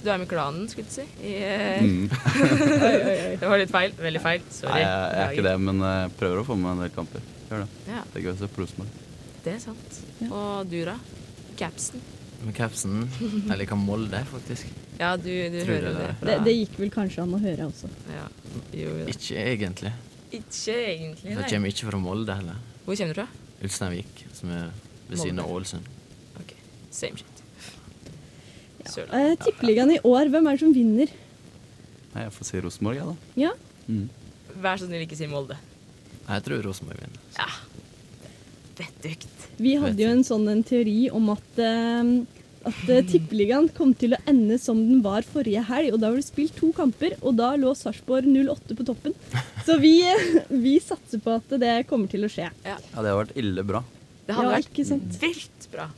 Du 0.06 0.12
er 0.14 0.20
med 0.22 0.30
klanen, 0.30 0.68
skulle 0.70 0.86
du 0.86 0.94
si. 0.94 1.06
I, 1.24 1.34
eh, 1.42 1.82
Mm. 1.82 2.10
det 3.40 3.48
var 3.48 3.58
litt 3.58 3.74
feil. 3.74 3.96
Veldig 3.98 4.22
feil. 4.22 4.44
Sorry. 4.54 4.76
Nei, 4.76 4.84
jeg, 4.84 5.16
jeg 5.16 5.24
er 5.26 5.34
ikke 5.34 5.48
det, 5.50 5.56
men 5.66 5.82
jeg 5.88 6.14
prøver 6.20 6.44
å 6.44 6.46
få 6.46 6.60
med 6.60 6.76
en 6.76 6.86
del 6.86 6.94
kamper. 6.94 7.26
Gjør 7.50 7.66
det. 7.66 7.72
Ja, 7.90 8.04
Det 8.12 8.22
er 8.22 8.28
gøy 8.28 8.34
å 8.36 8.40
se 8.44 8.52
på 8.54 8.70
det 9.46 9.54
er 9.54 9.60
sant. 9.62 9.98
Ja. 10.24 10.28
Og 10.34 10.70
du, 10.72 10.80
da? 10.88 10.96
Capsen? 11.60 12.02
Med 12.42 12.56
capsen 12.58 13.04
Jeg 13.46 13.58
liker 13.62 13.78
Molde, 13.78 14.24
faktisk. 14.32 14.72
Ja, 14.98 15.12
du, 15.22 15.30
du 15.54 15.60
hører 15.68 15.86
det 15.86 15.92
det. 15.94 16.08
det. 16.08 16.16
Fra, 16.22 16.26
Det, 16.32 16.38
det 16.48 16.56
gikk 16.56 16.80
vel 16.82 16.92
kanskje 16.96 17.22
an 17.28 17.36
å 17.38 17.42
høre 17.44 17.68
også. 17.70 17.90
Ja. 18.10 18.24
Jo, 18.74 18.96
jo. 19.04 19.06
Ikke 19.14 19.44
egentlig. 19.44 19.92
Ikke 20.34 20.74
egentlig, 20.82 21.36
Jeg 21.36 21.50
kommer 21.52 21.72
ikke 21.76 21.90
fra 21.92 22.00
Molde 22.02 22.40
heller. 22.40 22.58
Hvor 22.88 22.98
kommer 22.98 23.14
du 23.14 23.20
fra? 23.22 23.28
Ulsteinvik, 23.66 24.26
som 24.34 24.56
er 24.56 24.66
ved 25.12 25.22
siden 25.22 25.44
av. 25.44 25.54
Ålesund. 25.54 25.94
Same 26.96 27.20
shit. 27.20 27.44
Ja. 28.86 29.06
Eh, 29.20 29.36
Tippeligaen 29.42 29.92
i 29.96 30.02
år, 30.06 30.30
hvem 30.32 30.48
er 30.48 30.56
det 30.58 30.62
som 30.64 30.74
vinner? 30.76 31.12
Nei, 32.16 32.24
jeg 32.28 32.34
får 32.38 32.48
si 32.48 32.62
Rosenborg, 32.64 33.00
jeg, 33.02 33.08
da. 33.12 33.42
Ja, 33.48 33.54
Mm. 33.86 34.08
Vær 34.64 34.80
så 34.82 34.88
snill, 34.88 35.04
ikke 35.06 35.18
si 35.20 35.28
Molde. 35.30 35.54
Jeg 36.26 36.42
tror 36.48 36.64
Rosenborg 36.66 36.98
vinner. 37.04 37.20
Ja. 37.38 37.46
Vettugt. 38.80 39.28
Vi 39.62 39.76
hadde 39.80 40.02
jo 40.02 40.10
en 40.12 40.24
sånn 40.26 40.48
en 40.52 40.64
teori 40.66 41.06
om 41.14 41.30
at, 41.32 41.60
uh, 41.62 42.10
at 42.66 42.90
eh, 42.92 43.04
Tippeligaen 43.08 43.70
kom 43.78 43.94
til 43.96 44.16
å 44.18 44.20
ende 44.28 44.58
som 44.60 44.80
den 44.82 45.04
var 45.06 45.22
forrige 45.28 45.62
helg. 45.70 45.94
Og 45.94 46.02
da 46.02 46.10
var 46.10 46.18
det 46.20 46.26
spilt 46.28 46.58
to 46.58 46.72
kamper, 46.76 47.14
og 47.22 47.38
da 47.40 47.52
lå 47.62 47.76
Sarpsborg 47.78 48.26
08 48.34 48.80
på 48.80 48.88
toppen. 48.90 49.14
Så 49.68 49.78
vi, 49.84 49.94
vi 50.50 50.80
satser 50.84 51.22
på 51.24 51.38
at 51.38 51.56
det 51.62 51.76
kommer 51.92 52.10
til 52.12 52.26
å 52.26 52.32
skje. 52.32 52.50
Ja, 52.66 52.80
det 52.82 53.06
har 53.06 53.22
vært 53.22 53.38
ille 53.40 53.64
bra. 53.70 53.84
Det 54.26 54.34
hadde 54.36 54.50
Ja, 54.50 54.58
vært 54.58 55.22
vilt 55.22 55.70
bra. 55.72 55.92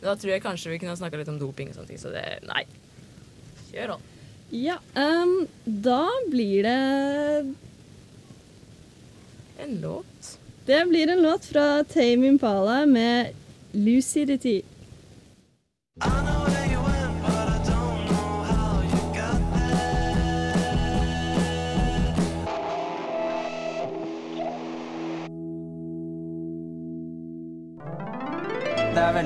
Da 0.00 0.14
tror 0.16 0.32
jeg 0.32 0.42
kanskje 0.44 0.72
vi 0.72 0.78
kunne 0.80 0.94
ha 0.94 1.00
snakka 1.00 1.20
litt 1.20 1.30
om 1.32 1.40
doping 1.40 1.70
og 1.70 1.76
sånne 1.76 1.92
ting, 1.92 2.00
så 2.00 2.12
det 2.14 2.24
Nei. 2.48 2.64
Kjør 3.70 3.96
on. 3.96 4.06
Ja, 4.50 4.80
um, 4.96 5.44
da 5.64 6.08
blir 6.30 6.66
det 6.66 7.54
En 9.60 9.76
låt. 9.82 10.38
Det 10.66 10.80
blir 10.88 11.12
en 11.12 11.22
låt 11.22 11.44
fra 11.44 11.84
Tame 11.84 12.32
Impala 12.32 12.86
med 12.86 13.34
'Lucidity'. 13.72 14.64
Det 16.00 16.06
er 16.06 16.59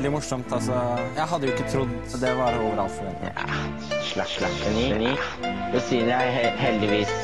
veldig 0.04 0.18
morsomt, 0.18 0.50
altså. 0.52 0.76
Jeg 1.16 1.24
hadde 1.30 1.46
jo 1.48 1.52
ikke 1.54 1.68
trodd 1.72 1.92
det 2.20 2.32
var 2.36 2.56
over 2.60 2.80
all 2.82 2.90
forventning. 2.92 3.30
Slapp, 4.04 4.28
slappen 4.28 4.76
i. 4.76 5.12
Rosiner 5.72 6.18
er 6.18 6.28
he 6.34 6.42
heldigvis 6.60 7.14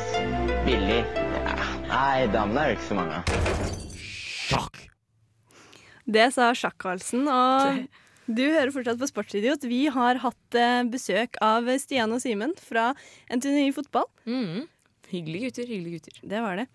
billig. 0.65 1.03
Ja. 1.45 1.59
Nei, 1.91 2.25
damene 2.33 2.63
er 2.63 2.73
det 2.73 2.79
ikke 2.79 2.87
så 2.87 2.97
mange 2.97 3.19
av. 3.19 4.71
Det 6.11 6.27
sa 6.33 6.49
Sjakk-Karlsen, 6.57 7.29
og 7.29 7.85
du 8.33 8.45
hører 8.49 8.73
fortsatt 8.73 9.03
på 9.03 9.11
Sportsidiot. 9.13 9.69
Vi 9.69 9.83
har 9.93 10.25
hatt 10.25 10.57
eh, 10.57 10.81
besøk 10.89 11.37
av 11.45 11.69
Stian 11.85 12.17
og 12.17 12.25
Simen 12.25 12.57
fra 12.65 12.95
NTNU 13.29 13.77
Fotball. 13.77 14.09
Mm. 14.25 14.65
Hyggelige 15.13 15.51
gutter, 15.51 15.69
hyggelige 15.69 16.01
gutter. 16.01 16.25
Det 16.33 16.41
var 16.49 16.63
det. 16.63 16.71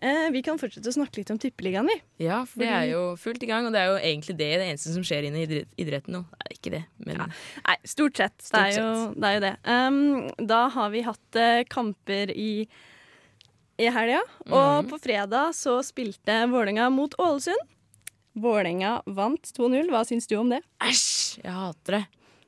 Eh, 0.00 0.28
vi 0.30 0.42
kan 0.46 0.58
fortsette 0.60 0.86
å 0.86 0.94
snakke 0.94 1.18
litt 1.18 1.30
om 1.34 1.38
Tippeligaen, 1.42 1.88
vi. 1.90 1.96
Ja, 2.22 2.44
for 2.46 2.62
det 2.62 2.68
er 2.70 2.84
jo 2.92 3.00
fullt 3.18 3.42
i 3.42 3.48
gang, 3.50 3.66
og 3.66 3.72
det 3.74 3.80
er 3.82 3.88
jo 3.90 3.96
egentlig 3.98 4.36
det, 4.38 4.50
det 4.60 4.66
eneste 4.68 4.92
som 4.94 5.02
skjer 5.02 5.26
inne 5.26 5.40
i 5.42 5.46
idrett- 5.48 5.72
idretten 5.82 6.14
nå. 6.14 6.20
Er 6.44 6.54
ikke 6.54 6.70
det, 6.76 6.84
men 7.02 7.18
Nei, 7.24 7.76
stort 7.84 8.16
sett. 8.20 8.36
Stort 8.38 8.60
det, 8.62 8.76
er 8.76 8.78
jo, 8.78 8.92
sett. 9.08 9.16
det 9.18 9.26
er 9.32 9.34
jo 9.34 9.42
det. 9.46 9.54
Um, 9.66 10.46
da 10.46 10.60
har 10.76 10.92
vi 10.94 11.02
hatt 11.02 11.40
uh, 11.42 11.64
kamper 11.66 12.30
i, 12.30 12.68
i 13.82 13.90
helga, 13.90 14.22
og 14.46 14.84
Mhm. 14.84 14.88
på 14.92 15.00
fredag 15.02 15.50
så 15.58 15.80
spilte 15.82 16.38
Vålerenga 16.52 16.86
mot 16.94 17.18
Ålesund. 17.18 17.66
Vålerenga 18.38 19.02
vant 19.18 19.42
2-0. 19.58 19.90
Hva 19.90 20.04
syns 20.06 20.28
du 20.30 20.36
om 20.38 20.48
det? 20.54 20.62
æsj! 20.80 21.40
Jeg 21.42 21.50
hater 21.52 21.98
det. 21.98 22.04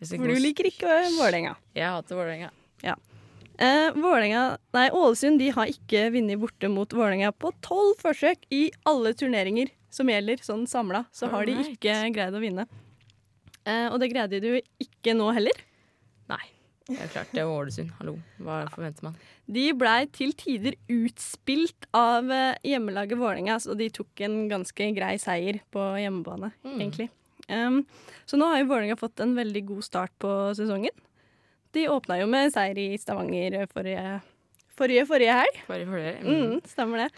For 0.06 0.22
du 0.22 0.38
liker 0.38 0.70
ikke 0.70 0.86
Vålerenga. 1.18 1.56
Jeg 1.74 1.90
hater 1.90 2.14
Vålerenga. 2.14 2.52
Eh, 3.60 3.92
nei, 4.72 4.86
Ålesund 4.88 5.38
de 5.38 5.50
har 5.52 5.68
ikke 5.68 6.06
vunnet 6.14 6.40
borte 6.40 6.68
mot 6.72 6.88
Vålerenga 6.96 7.32
på 7.36 7.50
tolv 7.60 7.98
forsøk 8.00 8.46
i 8.50 8.70
alle 8.88 9.12
turneringer 9.12 9.68
som 9.92 10.08
gjelder, 10.08 10.40
sånn 10.40 10.64
samla. 10.70 11.04
Så 11.12 11.28
har 11.28 11.44
de 11.44 11.58
ikke 11.74 11.96
greid 12.14 12.36
å 12.36 12.40
vinne. 12.40 12.64
Eh, 13.68 13.88
og 13.90 13.98
det 14.00 14.08
greide 14.14 14.40
de 14.40 14.54
jo 14.54 14.62
ikke 14.80 15.12
nå 15.18 15.28
heller. 15.36 15.60
Nei. 16.30 16.40
Det 16.90 16.96
er 17.04 17.10
klart, 17.12 17.30
det 17.36 17.42
er 17.42 17.50
Ålesund. 17.52 17.92
Hallo. 18.00 18.16
Hva 18.42 18.62
forventer 18.72 19.04
man? 19.06 19.18
De 19.50 19.66
blei 19.78 20.06
til 20.14 20.32
tider 20.38 20.74
utspilt 20.90 21.86
av 21.94 22.30
eh, 22.32 22.56
hjemmelaget 22.66 23.20
Vålerenga, 23.20 23.58
så 23.62 23.76
de 23.78 23.90
tok 23.94 24.24
en 24.26 24.40
ganske 24.50 24.88
grei 24.96 25.12
seier 25.20 25.60
på 25.74 25.84
hjemmebane, 26.00 26.54
Mm. 26.64 26.78
egentlig. 26.80 27.10
Um, 27.50 27.80
så 28.30 28.38
nå 28.38 28.46
har 28.46 28.60
jo 28.62 28.68
Vålerenga 28.70 28.96
fått 28.96 29.20
en 29.20 29.34
veldig 29.36 29.64
god 29.66 29.84
start 29.84 30.12
på 30.22 30.32
sesongen. 30.56 30.94
De 31.76 31.86
åpna 31.92 32.18
jo 32.20 32.28
med 32.30 32.52
seier 32.54 32.78
i 32.82 32.88
Stavanger 32.98 33.62
forrige, 33.70 34.20
forrige, 34.78 35.06
forrige 35.08 35.36
helg. 35.38 35.60
Forrige 35.68 35.90
forrige. 35.92 36.14
Mm, 36.24 36.56
stemmer 36.66 37.04
det. 37.04 37.10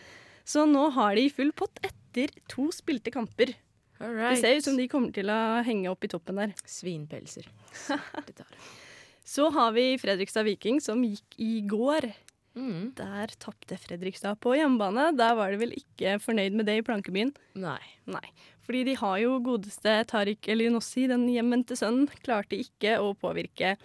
Så 0.44 0.66
nå 0.68 0.88
har 0.96 1.16
de 1.16 1.28
full 1.32 1.52
pott 1.56 1.80
etter 1.86 2.32
to 2.50 2.68
spilte 2.74 3.12
kamper. 3.14 3.54
Alright. 4.02 4.34
Det 4.34 4.42
ser 4.42 4.58
ut 4.58 4.66
som 4.66 4.76
de 4.76 4.88
kommer 4.90 5.14
til 5.14 5.30
å 5.30 5.62
henge 5.64 5.90
opp 5.92 6.04
i 6.04 6.10
toppen 6.10 6.40
der. 6.42 6.52
Svinpelser. 6.66 7.46
Så 9.32 9.46
har 9.54 9.70
vi 9.76 9.94
Fredrikstad 10.02 10.44
Viking, 10.48 10.80
som 10.82 11.04
gikk 11.06 11.38
i 11.40 11.62
går. 11.70 12.10
Mm. 12.58 12.90
Der 12.98 13.30
tapte 13.40 13.78
Fredrikstad 13.80 14.40
på 14.42 14.56
hjemmebane. 14.58 15.12
Der 15.16 15.36
var 15.38 15.54
de 15.54 15.60
vel 15.62 15.76
ikke 15.78 16.18
fornøyd 16.20 16.58
med 16.58 16.66
det 16.68 16.80
i 16.80 16.84
Plankebyen. 16.84 17.30
Nei. 17.62 17.80
Nei. 18.10 18.26
Fordi 18.66 18.82
de 18.90 18.96
har 18.98 19.16
jo 19.22 19.38
godeste 19.46 19.94
Tariq 20.10 20.50
Elionossi, 20.52 21.06
den 21.10 21.28
hjemvendte 21.30 21.78
sønnen, 21.78 22.10
klarte 22.26 22.58
ikke 22.58 22.98
å 23.00 23.14
påvirke 23.18 23.76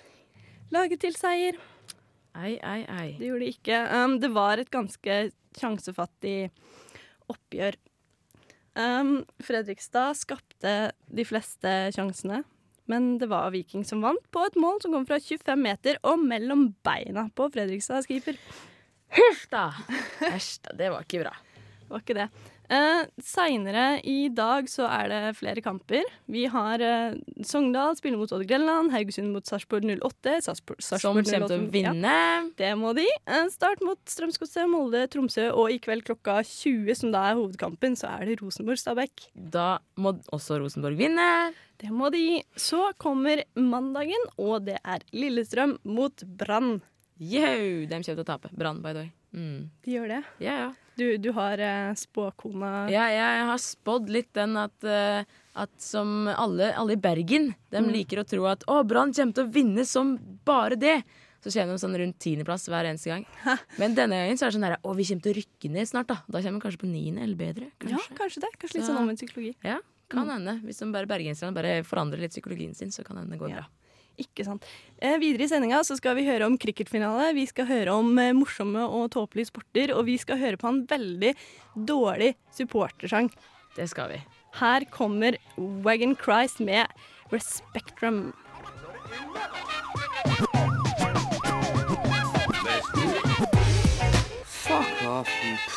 laget 0.74 1.01
til 1.03 1.15
seier. 1.17 1.57
Ei, 2.38 2.57
ei, 2.62 2.81
ei. 2.86 3.09
Det 3.17 3.29
gjorde 3.29 3.45
de 3.45 3.53
ikke. 3.55 3.77
Um, 3.97 4.17
det 4.21 4.29
var 4.36 4.62
et 4.62 4.71
ganske 4.74 5.19
sjansefattig 5.57 6.51
oppgjør. 7.31 7.77
Um, 8.77 9.24
Fredrikstad 9.41 10.19
skapte 10.19 10.75
de 11.09 11.25
fleste 11.25 11.71
sjansene, 11.95 12.43
men 12.88 13.15
det 13.17 13.29
var 13.31 13.50
Viking 13.55 13.81
som 13.88 14.03
vant 14.05 14.21
på 14.31 14.43
et 14.45 14.59
mål 14.59 14.83
som 14.83 14.93
kom 14.93 15.07
fra 15.09 15.17
25 15.17 15.57
meter 15.59 15.97
og 16.05 16.21
mellom 16.21 16.69
beina 16.86 17.25
på 17.33 17.50
Fredrikstads 17.55 18.09
keeper. 18.09 18.38
Hysj 19.17 19.47
da! 19.50 19.71
Æsj 20.29 20.51
da, 20.67 20.77
det 20.77 20.91
var 20.93 21.07
ikke 21.07 21.24
bra. 21.24 21.33
Det 21.81 21.89
var 21.89 22.05
ikke 22.05 22.19
det. 22.19 22.27
Eh, 22.67 23.05
Seinere 23.24 24.01
i 24.03 24.27
dag 24.33 24.67
så 24.67 24.88
er 24.91 25.07
det 25.12 25.19
flere 25.39 25.62
kamper. 25.63 26.03
Vi 26.27 26.43
har 26.51 26.81
eh, 26.83 27.15
Sogndal 27.47 27.95
spiller 27.95 28.19
mot 28.19 28.31
Odd 28.36 28.43
Grenland, 28.50 28.91
Haugesund 28.91 29.31
mot 29.31 29.47
Sarpsborg 29.47 29.88
08. 29.88 30.33
Sarpsborg, 30.43 30.81
Som 30.83 31.00
Sarpsborg 31.00 31.29
kommer 31.29 31.47
til 31.47 31.62
å 31.63 31.69
vinne. 31.71 32.15
Ja, 32.17 32.41
det 32.59 32.71
må 32.79 32.91
de. 32.97 33.05
Eh, 33.24 33.45
start 33.53 33.83
mot 33.86 34.01
Strømsgodset, 34.12 34.67
Molde, 34.71 35.05
Tromsø, 35.13 35.47
og 35.53 35.71
i 35.71 35.79
kveld 35.83 36.03
klokka 36.09 36.41
20, 36.43 36.91
som 37.00 37.13
da 37.15 37.24
er 37.29 37.39
hovedkampen, 37.39 37.95
så 38.00 38.12
er 38.17 38.27
det 38.27 38.39
Rosenborg-Stabæk. 38.41 39.29
Da 39.55 39.77
må 39.95 40.17
også 40.36 40.59
Rosenborg 40.59 41.00
vinne. 41.00 41.29
Det 41.79 41.91
må 41.93 42.09
de. 42.12 42.41
Så 42.59 42.89
kommer 43.00 43.45
mandagen, 43.55 44.27
og 44.41 44.65
det 44.67 44.79
er 44.83 45.05
Lillestrøm 45.15 45.77
mot 45.88 46.25
Brann. 46.39 46.81
Yo, 47.17 47.47
de 47.88 47.88
kommer 47.89 48.05
til 48.12 48.19
å 48.21 48.27
tape. 48.27 48.51
Brann, 48.57 48.83
by 48.83 48.91
the 48.93 49.05
way. 49.05 49.13
Mm. 49.38 49.69
De 49.86 49.95
gjør 49.95 50.12
det. 50.17 50.19
Ja, 50.43 50.57
ja. 50.65 50.67
Du, 50.98 51.18
du 51.22 51.30
har 51.38 51.60
eh, 51.62 51.92
spåkona 51.94 52.88
Ja, 52.89 53.06
jeg 53.13 53.46
har 53.46 53.58
spådd 53.62 54.10
litt 54.10 54.32
den 54.34 54.58
at, 54.58 54.74
eh, 54.84 55.24
at 55.56 55.70
som 55.82 56.27
alle, 56.27 56.72
alle 56.74 56.94
i 56.98 57.01
Bergen 57.01 57.51
De 57.72 57.77
Mm. 57.84 57.92
liker 57.94 58.18
å 58.24 58.25
tro 58.27 58.46
at 58.50 58.63
å, 58.68 58.82
Brann 58.88 59.13
kommer 59.13 59.34
til 59.38 59.46
å 59.46 59.51
vinne 59.54 59.86
som 59.86 60.16
bare 60.46 60.75
det. 60.75 61.04
Så 61.46 61.51
kommer 61.54 61.77
de 61.77 61.84
sånn 61.86 61.96
rundt 62.01 62.18
tiendeplass 62.20 62.66
hver 62.68 62.89
eneste 62.89 63.12
gang. 63.13 63.25
Men 63.77 63.94
denne 63.96 64.18
gangen 64.18 64.38
så 64.42 64.48
er 64.48 64.50
det 64.51 64.58
sånn 64.58 64.66
der, 64.68 64.77
å, 64.84 64.96
vi 64.98 65.06
kommer 65.06 65.22
til 65.27 65.34
å 65.36 65.38
rykke 65.38 65.70
ned 65.72 65.88
snart. 65.88 66.08
Da 66.10 66.18
Da 66.27 66.42
kommer 66.42 66.58
vi 66.60 66.66
kanskje 66.66 66.82
på 66.82 66.89
niende 66.92 67.22
eller 67.24 67.36
bedre. 67.38 67.70
Ja, 67.86 67.94
Kanskje. 67.94 68.18
kanskje 68.18 68.42
det. 68.42 68.50
Kanskje 68.58 68.74
litt 68.80 68.84
Så- 68.88 68.92
sånn 68.92 69.01
omvendt 69.04 69.22
psykologi. 69.22 69.54
Ja, 69.63 69.77
kan 70.10 70.27
hende. 70.34 70.58
Hvis 70.66 70.80
de 70.80 70.92
bare 70.92 71.06
bergenserne 71.06 71.54
bare 71.54 71.84
forandrer 71.84 72.20
litt 72.20 72.32
psykologien 72.34 72.74
sin, 72.75 72.89
så 72.89 73.06
kan 73.06 73.18
hende 73.18 73.38
det 73.38 73.50
Ja. 73.50 73.62
bra. 73.62 73.66
Ikke 74.17 74.45
sant. 74.47 74.65
Eh, 74.97 75.19
videre 75.21 75.45
i 75.45 75.50
sendinga 75.51 75.83
så 75.86 75.97
skal 76.00 76.17
vi 76.17 76.25
høre 76.25 76.47
om 76.50 76.57
cricketfinale, 76.57 77.29
vi 77.38 77.45
skal 77.50 77.67
høre 77.69 77.93
om 77.93 78.09
eh, 78.17 78.33
morsomme 78.33 78.81
og 78.81 79.12
tåpelige 79.13 79.51
sporter, 79.51 79.93
og 79.93 80.07
vi 80.09 80.17
skal 80.17 80.41
høre 80.41 80.57
på 80.57 80.71
en 80.71 80.81
veldig 80.89 81.36
dårlig 81.88 82.33
supportersang. 82.57 83.29
Det 83.77 83.86
skal 83.91 84.15
vi. 84.15 84.19
Her 84.57 84.88
kommer 84.89 85.38
Wagon 85.86 86.17
Christ 86.17 86.59
med 86.59 86.89
Respectrum. 87.31 88.33
Fuck 94.45 95.03
off, 95.05 95.29
you 95.43 95.76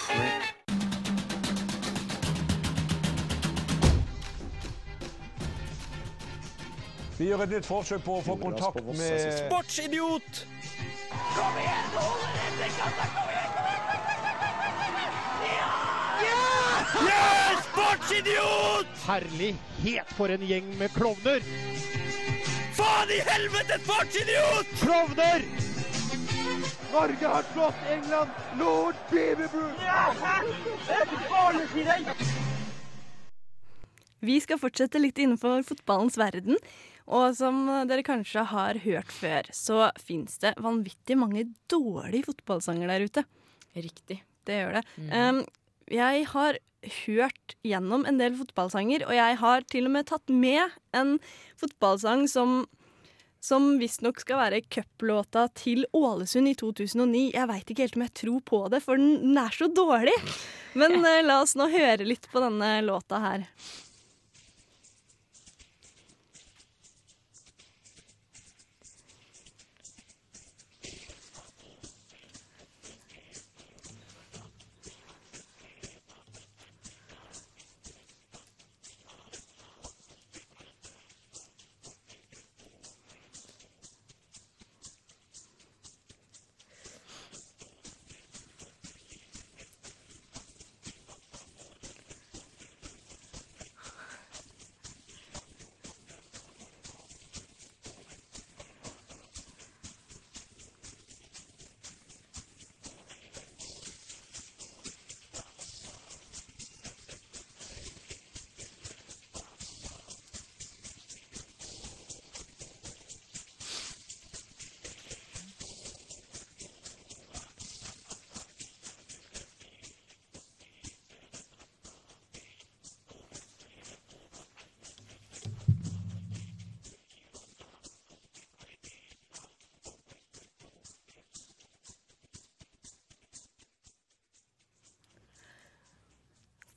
Vi 7.21 7.27
gjør 7.29 7.43
et 7.45 7.51
nytt 7.53 7.67
forsøk 7.69 8.01
på 8.01 8.15
å 8.17 8.21
få 8.25 8.35
kontakt 8.41 8.81
med 8.97 9.25
Sportsidiot! 9.37 10.39
Kom 11.35 11.59
igjen, 11.61 11.91
dette, 11.93 12.69
kassa, 12.79 13.09
kom 13.13 13.29
igjen, 13.29 13.51
kom 13.59 14.95
igjen, 14.95 15.19
Ja! 15.51 15.67
Ja! 17.05 17.27
Sportsidiot! 17.67 18.97
Herlighet 19.05 20.17
for 20.17 20.33
en 20.33 20.49
gjeng 20.49 20.73
med 20.81 20.97
klovner! 20.97 21.45
Faen 22.81 23.13
i 23.13 23.21
helvete, 23.29 23.77
sportsidiot! 23.85 24.73
Klovner! 24.81 25.45
Norge 26.95 27.35
har 27.37 27.49
slått 27.53 27.89
England! 27.99 28.45
Lord 28.63 29.09
Beaverbrook! 29.13 29.77
Vi 34.21 34.37
skal 34.41 34.59
fortsette 34.61 35.01
litt 35.01 35.21
innenfor 35.21 35.63
fotballens 35.69 36.17
verden. 36.21 36.57
Og 37.09 37.37
som 37.39 37.63
dere 37.89 38.05
kanskje 38.07 38.45
har 38.53 38.81
hørt 38.85 39.13
før, 39.15 39.49
så 39.55 39.91
fins 40.01 40.39
det 40.43 40.57
vanvittig 40.61 41.17
mange 41.19 41.47
dårlige 41.71 42.29
fotballsanger 42.29 42.91
der 42.93 43.07
ute. 43.07 43.25
Riktig. 43.77 44.21
Det 44.47 44.59
gjør 44.61 44.81
det. 44.81 44.85
Um, 45.13 45.45
jeg 45.91 46.27
har 46.33 46.59
hørt 47.05 47.57
gjennom 47.67 48.07
en 48.09 48.21
del 48.21 48.37
fotballsanger, 48.39 49.05
og 49.09 49.15
jeg 49.17 49.39
har 49.43 49.65
til 49.69 49.89
og 49.89 49.95
med 49.97 50.09
tatt 50.09 50.33
med 50.33 50.77
en 50.97 51.17
fotballsang 51.61 52.29
som 52.31 52.63
som 53.41 53.79
visstnok 53.81 54.19
skal 54.21 54.37
være 54.37 54.59
cuplåta 54.69 55.47
til 55.57 55.87
Ålesund 55.97 56.51
i 56.51 56.55
2009. 56.61 57.31
Jeg 57.33 57.49
veit 57.49 57.71
ikke 57.73 57.87
helt 57.87 57.97
om 57.97 58.05
jeg 58.05 58.17
tror 58.21 58.43
på 58.51 58.59
det, 58.69 58.83
for 58.85 59.01
den, 59.01 59.15
den 59.23 59.39
er 59.41 59.55
så 59.57 59.71
dårlig. 59.73 60.17
Men 60.77 60.99
uh, 61.01 61.23
la 61.25 61.41
oss 61.41 61.57
nå 61.57 61.71
høre 61.73 62.05
litt 62.05 62.29
på 62.29 62.43
denne 62.45 62.75
låta 62.85 63.23
her. 63.23 63.47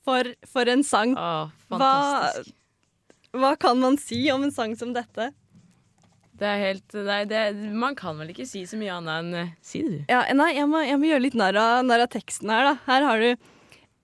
For, 0.04 0.34
for 0.50 0.68
en 0.68 0.84
sang. 0.84 1.14
hva, 1.16 1.48
fantastisk. 1.70 2.52
hva 3.32 3.54
kan 3.60 3.80
man 3.80 3.96
si 4.00 4.20
om 4.34 4.44
en 4.44 4.52
sang 4.52 4.76
som 4.76 4.92
dette? 4.96 5.30
Det 6.34 6.46
er 6.50 6.58
helt 6.58 6.96
nei, 7.06 7.20
det, 7.30 7.40
Man 7.78 7.94
kan 7.94 8.18
vel 8.18 8.32
ikke 8.32 8.46
si 8.48 8.64
så 8.66 8.74
mye 8.76 8.96
annet 8.96 9.20
enn 9.22 9.34
eh, 9.38 9.50
Si 9.62 9.84
det, 9.84 9.90
du. 9.92 9.98
Ja, 10.10 10.24
nei, 10.34 10.50
jeg 10.56 10.66
må, 10.66 10.80
jeg 10.82 10.98
må 10.98 11.06
gjøre 11.06 11.24
litt 11.28 11.36
narr 11.38 11.58
av 11.60 12.08
teksten 12.10 12.50
her, 12.50 12.72
da. 12.72 12.74
Her 12.88 13.06
har 13.06 13.22
du 13.22 13.50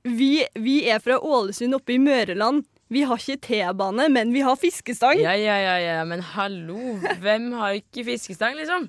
vi, 0.06 0.46
vi 0.56 0.76
er 0.88 1.00
fra 1.04 1.18
Ålesund 1.20 1.76
oppe 1.76 1.92
i 1.96 1.98
Møreland. 2.00 2.64
Vi 2.90 3.02
har 3.06 3.20
ikke 3.20 3.42
T-bane, 3.44 4.08
men 4.10 4.32
vi 4.34 4.40
har 4.42 4.56
fiskestang. 4.58 5.20
Ja, 5.20 5.34
ja, 5.38 5.58
ja, 5.60 5.74
ja, 5.78 5.98
men 6.08 6.22
hallo. 6.32 6.96
Hvem 7.22 7.52
har 7.60 7.76
ikke 7.78 8.06
fiskestang, 8.08 8.56
liksom? 8.58 8.88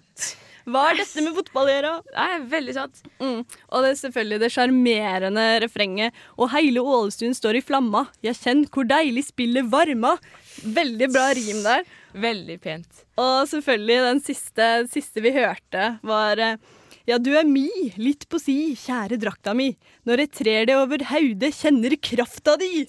Hva 0.69 0.83
er 0.89 0.99
dette 1.01 1.23
med 1.25 1.37
fotball 1.37 1.69
å 1.69 1.73
gjøre? 1.73 1.93
Er 2.23 2.43
veldig 2.51 2.75
sant. 2.75 3.01
Mm. 3.21 3.39
Og 3.43 3.83
det 3.83 3.91
er 3.91 4.01
selvfølgelig 4.01 4.41
det 4.43 4.51
sjarmerende 4.53 5.45
refrenget. 5.63 6.19
Og 6.37 6.51
hele 6.53 6.83
Ålesund 6.83 7.37
står 7.37 7.59
i 7.59 7.63
flamma. 7.65 8.05
Jeg 8.25 8.39
kjenner 8.41 8.69
hvor 8.73 8.89
deilig 8.89 9.25
spillet 9.31 9.71
varma. 9.71 10.17
Veldig 10.61 11.09
bra 11.13 11.31
rim 11.37 11.63
der. 11.65 11.87
Veldig 12.11 12.59
pent. 12.61 13.03
Og 13.21 13.47
selvfølgelig 13.49 14.05
den 14.09 14.21
siste, 14.25 14.69
siste 14.91 15.23
vi 15.23 15.33
hørte, 15.35 15.95
var 16.05 16.41
eh, 16.41 16.57
Ja, 17.10 17.17
du 17.17 17.31
er 17.34 17.48
mi, 17.48 17.67
litt 17.98 18.27
på 18.29 18.39
si, 18.41 18.75
kjære 18.77 19.17
drakta 19.22 19.55
mi. 19.58 19.72
Når 20.05 20.25
jeg 20.25 20.31
trer 20.38 20.67
det 20.70 20.77
over 20.77 21.01
haudet, 21.10 21.55
kjenner 21.58 21.96
krafta 21.98 22.58
di. 22.62 22.86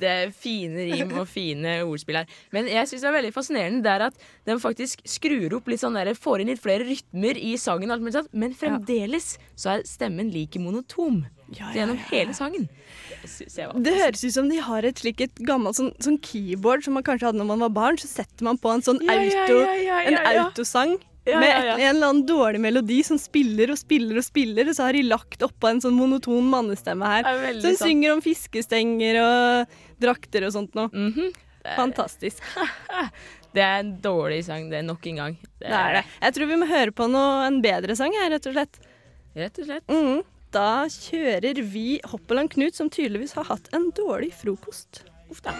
Det 0.00 0.08
er 0.10 0.30
fine 0.32 0.86
rim 0.88 1.12
og 1.20 1.28
fine 1.28 1.76
ordspill 1.84 2.20
her. 2.20 2.30
Men 2.54 2.68
jeg 2.70 2.88
synes 2.88 3.04
det 3.04 3.10
er 3.10 3.16
veldig 3.18 3.32
fascinerende 3.34 3.84
det 3.84 3.92
er 3.92 4.06
at 4.08 4.22
den 4.48 4.62
faktisk 4.62 5.02
skrur 5.08 5.58
opp 5.58 5.68
litt 5.70 5.82
sånn 5.82 5.98
der, 5.98 6.12
får 6.16 6.42
inn 6.42 6.50
litt 6.50 6.62
flere 6.62 6.86
rytmer 6.88 7.38
i 7.38 7.52
sangen, 7.60 7.92
alt 7.92 8.02
mulig 8.02 8.16
sånt, 8.16 8.32
men 8.32 8.56
fremdeles 8.56 9.34
så 9.54 9.76
er 9.76 9.84
stemmen 9.88 10.32
like 10.32 10.60
monotom 10.62 11.22
gjennom 11.50 11.98
hele 12.10 12.34
sangen. 12.36 12.66
Det 13.20 13.94
høres 13.98 14.24
ut 14.24 14.34
som 14.34 14.48
de 14.50 14.60
har 14.64 14.86
et 14.86 15.02
slik 15.02 15.22
et 15.26 15.44
gammelt 15.46 15.78
sånn, 15.78 15.92
sånn 16.02 16.18
keyboard 16.24 16.86
som 16.86 16.96
man 16.96 17.06
kanskje 17.06 17.28
hadde 17.28 17.42
når 17.42 17.50
man 17.52 17.64
var 17.66 17.74
barn. 17.76 18.00
Så 18.00 18.10
setter 18.10 18.46
man 18.46 18.58
på 18.60 18.72
en 18.72 18.84
sånn 18.86 19.02
Ja, 19.04 19.18
ja, 19.18 19.44
auto, 19.44 19.60
ja, 19.60 19.78
ja, 19.84 20.02
en 20.06 20.16
ja, 20.16 20.34
ja. 20.38 20.48
autosang 20.48 20.96
Ja, 21.28 21.38
med 21.40 21.50
ja, 21.50 21.64
ja. 21.66 21.74
en 21.76 21.96
eller 21.96 22.06
annen 22.08 22.22
dårlig 22.26 22.60
melodi 22.64 23.02
som 23.04 23.18
spiller 23.20 23.70
og 23.74 23.76
spiller 23.78 24.16
og 24.16 24.24
spiller, 24.24 24.70
og 24.70 24.74
så 24.78 24.86
har 24.88 24.96
de 24.96 25.02
lagt 25.04 25.42
oppå 25.44 25.68
en 25.68 25.82
sånn 25.84 25.92
monoton 25.98 26.46
mannestemme 26.48 27.04
her. 27.06 27.26
Det 27.28 27.50
er 27.50 27.60
Som 27.60 27.74
sant. 27.76 27.82
synger 27.90 28.14
om 28.14 28.22
fiskestenger 28.24 29.18
og 29.20 29.76
drakter 30.00 30.46
og 30.48 30.54
sånt 30.56 30.74
noe. 30.78 30.88
Mhm. 30.94 31.28
Fantastisk. 31.76 32.40
Det 33.52 33.60
er 33.66 33.80
en 33.82 33.96
dårlig 34.00 34.44
sang, 34.46 34.68
det 34.70 34.78
er 34.78 34.84
nok 34.86 35.04
en 35.10 35.16
gang. 35.18 35.32
Det 35.58 35.66
er 35.74 35.96
det. 35.98 36.02
Jeg 36.22 36.34
tror 36.36 36.46
vi 36.46 36.58
må 36.60 36.68
høre 36.70 36.92
på 36.94 37.08
noe, 37.10 37.40
en 37.48 37.56
bedre 37.60 37.96
sang 37.98 38.14
her, 38.14 38.30
rett 38.30 38.46
og 38.46 38.54
slett. 38.54 38.78
Rett 39.34 39.58
og 39.58 39.66
slett. 39.66 39.90
Mm, 39.90 40.20
Da 40.54 40.86
kjører 40.86 41.58
vi 41.66 41.98
Hoppeland 42.12 42.50
Knut, 42.54 42.78
som 42.78 42.88
tydeligvis 42.90 43.34
har 43.34 43.44
hatt 43.50 43.66
en 43.74 43.90
dårlig 43.94 44.30
frokost. 44.38 45.02
Uff 45.34 45.42
da. 45.42 45.52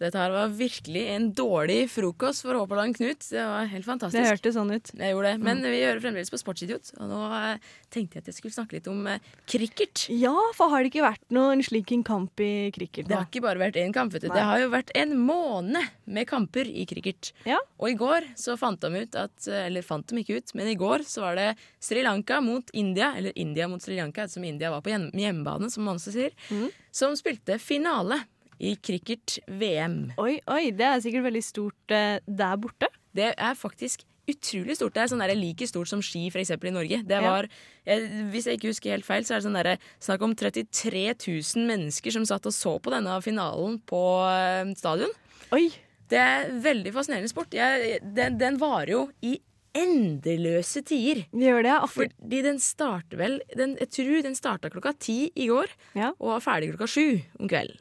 Dette 0.00 0.16
her 0.16 0.32
var 0.32 0.48
virkelig 0.56 1.02
en 1.12 1.26
dårlig 1.36 1.82
frokost 1.92 2.40
for 2.46 2.56
Håperland 2.56 2.96
Knut. 2.96 3.20
Det 3.28 3.42
var 3.44 3.66
helt 3.68 3.84
fantastisk. 3.84 4.16
Det 4.16 4.30
hørtes 4.30 4.54
sånn 4.56 4.70
ut. 4.72 4.90
Jeg 4.96 5.12
gjorde 5.12 5.32
det. 5.34 5.40
Men 5.44 5.60
vi 5.66 5.76
gjør 5.82 5.98
det 5.98 6.04
fremdeles 6.06 6.32
på 6.32 6.40
Sportsidiot. 6.40 6.92
Og 6.96 7.10
nå 7.10 7.18
eh, 7.36 7.66
tenkte 7.92 8.16
jeg 8.16 8.24
at 8.24 8.30
jeg 8.32 8.38
skulle 8.38 8.54
snakke 8.56 8.78
litt 8.78 8.88
om 8.88 9.02
eh, 9.12 9.20
cricket. 9.50 10.06
Ja, 10.16 10.32
for 10.56 10.72
har 10.72 10.80
det 10.86 10.88
ikke 10.92 11.04
vært 11.04 11.26
noen 11.36 11.60
slik 11.66 11.92
en 11.92 12.04
kamp 12.08 12.40
i 12.40 12.70
cricket 12.72 13.10
Det 13.10 13.18
har 13.18 13.28
ikke 13.28 13.44
bare 13.44 13.60
vært 13.60 13.76
én 13.82 13.92
kamp. 13.92 14.14
vet 14.16 14.24
du. 14.24 14.30
Nei. 14.32 14.38
Det 14.40 14.46
har 14.48 14.62
jo 14.64 14.72
vært 14.72 14.94
en 15.02 15.14
måned 15.20 15.92
med 16.16 16.26
kamper 16.32 16.66
i 16.72 16.86
cricket. 16.88 17.32
Ja. 17.44 17.60
Og 17.78 17.92
i 17.92 17.98
går 18.00 18.30
så 18.40 18.56
fant 18.58 18.80
de 18.80 19.04
ut 19.04 19.14
at 19.20 19.46
Eller 19.60 19.84
fant 19.86 20.06
de 20.08 20.24
ikke 20.24 20.40
ut, 20.40 20.54
men 20.56 20.72
i 20.72 20.78
går 20.80 21.04
så 21.06 21.26
var 21.26 21.36
det 21.36 21.48
Sri 21.82 22.00
Lanka 22.02 22.40
mot 22.40 22.72
India, 22.72 23.12
eller 23.20 23.36
India 23.36 23.68
mot 23.68 23.82
Sri 23.84 24.00
Lanka, 24.00 24.24
som 24.32 24.44
India 24.48 24.70
var 24.72 24.80
på 24.80 24.90
hjemmebane, 24.96 25.68
som 25.70 25.84
man 25.84 26.00
også 26.00 26.16
sier, 26.16 26.32
Mm. 26.50 26.70
som 26.90 27.12
spilte 27.14 27.58
finale 27.60 28.16
i 28.60 28.74
cricket-VM. 28.76 30.12
Oi, 30.20 30.38
oi, 30.52 30.70
det 30.76 30.86
er 30.86 31.00
sikkert 31.04 31.24
veldig 31.28 31.42
stort 31.46 31.94
eh, 31.96 32.18
der 32.26 32.56
borte. 32.60 32.88
Det 33.16 33.32
er 33.36 33.56
faktisk 33.58 34.04
utrolig 34.30 34.76
stort. 34.78 34.94
Det 34.94 35.02
er 35.02 35.10
sånn 35.10 35.22
der 35.24 35.32
like 35.34 35.66
stort 35.66 35.88
som 35.90 36.02
ski 36.04 36.26
eksempel 36.30 36.68
i 36.70 36.74
Norge. 36.76 37.00
Det 37.08 37.16
Ja. 37.18 37.22
var, 37.24 37.48
jeg, 37.88 38.04
hvis 38.30 38.46
jeg 38.46 38.60
ikke 38.60 38.70
husker 38.70 38.92
helt 38.94 39.08
feil, 39.08 39.24
så 39.26 39.34
er 39.34 39.40
det 39.40 39.46
sånn 39.48 39.58
der, 39.58 39.78
snakk 39.98 40.22
om 40.22 40.34
33 40.38 41.14
000 41.16 41.66
mennesker 41.66 42.14
som 42.14 42.26
satt 42.28 42.46
og 42.46 42.54
så 42.54 42.76
på 42.78 42.92
denne 42.94 43.16
finalen 43.24 43.80
på 43.90 44.02
eh, 44.30 44.70
stadion. 44.78 45.10
Oi. 45.56 45.66
Det 46.10 46.18
er 46.18 46.50
veldig 46.62 46.92
fascinerende 46.94 47.30
sport. 47.30 47.52
Jeg, 47.54 48.00
den, 48.14 48.36
den 48.38 48.58
varer 48.58 48.92
jo 48.94 49.02
i 49.22 49.36
endeløse 49.78 50.82
tider. 50.86 51.24
Gjør 51.30 51.62
det, 51.62 51.70
ja. 51.74 51.86
Fordi 51.90 52.40
den 52.42 52.58
starter 52.62 53.20
vel 53.20 53.36
den, 53.56 53.76
Jeg 53.78 53.90
tror 53.94 54.22
den 54.26 54.34
starta 54.38 54.70
klokka 54.72 54.92
ti 54.98 55.18
i 55.34 55.46
går, 55.50 55.70
Ja. 55.94 56.10
og 56.18 56.32
var 56.36 56.40
ferdig 56.42 56.72
klokka 56.74 56.88
sju 56.90 57.20
om 57.38 57.48
kvelden. 57.50 57.78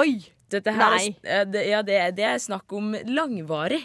Oi! 0.00 0.20
Nei. 0.54 1.16
Er, 1.24 1.48
det, 1.50 1.64
ja, 1.66 1.80
det, 1.82 1.96
det 2.18 2.26
er 2.28 2.38
snakk 2.38 2.70
om 2.76 2.92
langvarig 3.08 3.80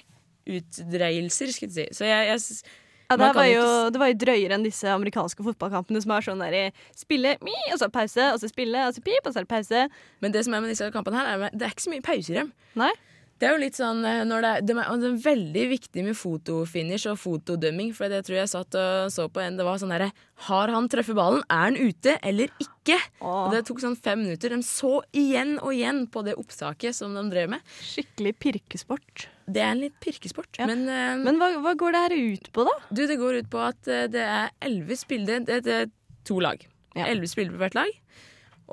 utdreielser, 0.49 1.51
skulle 1.53 1.73
jeg 1.73 1.89
si. 1.89 1.97
Så 1.97 2.05
jeg, 2.05 2.27
jeg 2.29 2.75
Ja, 3.09 3.17
det, 3.17 3.29
var 3.33 3.47
jo 3.47 3.55
jo, 3.55 3.65
ikke 3.65 3.91
det 3.93 3.99
var 4.01 4.09
jo 4.11 4.17
drøyere 4.21 4.53
enn 4.53 4.65
disse 4.67 4.89
amerikanske 4.93 5.45
fotballkampene 5.45 6.01
som 6.03 6.11
er 6.13 6.25
sånn 6.27 6.43
der 6.43 6.57
i 6.57 6.63
spille, 6.97 7.31
mi, 7.41 7.55
og 7.73 7.79
så 7.81 7.89
pause, 7.89 8.27
og 8.35 8.41
så 8.41 8.49
spille, 8.51 8.83
og 8.85 8.93
så 8.93 9.01
pip, 9.01 9.25
og 9.25 9.33
så 9.33 9.41
er 9.41 9.47
det 9.47 9.53
pause. 9.55 9.85
Men 10.21 10.35
det 10.35 10.43
som 10.45 10.53
er 10.53 10.61
med 10.61 10.69
disse 10.75 10.89
kampene 10.93 11.17
her, 11.17 11.31
er 11.31 11.47
at 11.47 11.57
det 11.57 11.65
er 11.65 11.73
ikke 11.73 11.87
så 11.87 11.93
mye 11.95 12.05
pauser 12.05 12.35
i 12.35 12.39
dem. 12.43 12.51
Nei? 12.77 12.91
Det 13.39 13.47
er 13.47 13.55
jo 13.55 13.61
litt 13.61 13.77
sånn 13.79 14.03
eh, 14.03 14.21
når 14.27 14.43
det 14.43 14.49
er, 14.51 14.63
de 14.67 14.73
er, 14.75 14.89
det 14.99 15.09
er 15.09 15.19
veldig 15.23 15.65
viktig 15.71 16.03
med 16.09 16.17
fotofinish 16.19 17.07
og 17.07 17.19
fotodømming, 17.21 17.93
for 17.95 18.11
det 18.11 18.25
tror 18.27 18.41
jeg 18.41 18.51
satt 18.51 18.75
og 18.75 19.13
så 19.13 19.29
på 19.31 19.41
en. 19.43 19.55
Det 19.59 19.67
var 19.67 19.79
sånn 19.79 19.93
derre 19.93 20.09
Har 20.49 20.71
han 20.73 20.89
truffet 20.91 21.15
ballen? 21.15 21.45
Er 21.47 21.69
han 21.69 21.79
ute 21.79 22.17
eller 22.19 22.51
ikke? 22.59 22.97
Og 23.23 23.53
det 23.55 23.63
tok 23.67 23.79
sånn 23.83 23.95
fem 23.99 24.25
minutter. 24.25 24.51
De 24.51 24.65
så 24.65 24.99
igjen 25.15 25.55
og 25.61 25.71
igjen 25.75 26.03
på 26.11 26.23
det 26.27 26.35
opptaket 26.39 26.97
som 26.97 27.15
de 27.15 27.23
drev 27.31 27.53
med. 27.55 27.73
Skikkelig 27.85 28.35
pirkesport. 28.43 29.29
Det 29.49 29.63
er 29.63 29.71
en 29.71 29.83
litt 29.85 29.95
pirkesport. 30.03 30.51
Ja. 30.59 30.67
Men, 30.69 30.83
uh, 30.89 31.15
Men 31.23 31.39
hva, 31.39 31.53
hva 31.63 31.75
går 31.79 31.95
det 31.95 32.03
her 32.05 32.17
ut 32.35 32.51
på, 32.55 32.67
da? 32.67 32.75
du, 32.91 33.05
det 33.07 33.17
går 33.21 33.41
ut 33.41 33.49
på 33.51 33.63
at 33.63 33.89
eh, 33.89 34.05
det 34.11 34.21
er 34.25 34.51
elleve 34.65 34.97
spillere 34.99 35.41
Det 35.47 35.63
det 35.65 35.75
er 35.85 35.91
to 36.27 36.41
lag. 36.43 36.61
Elleve 36.99 37.29
spillere 37.31 37.55
på 37.55 37.63
hvert 37.63 37.77
lag. 37.77 37.99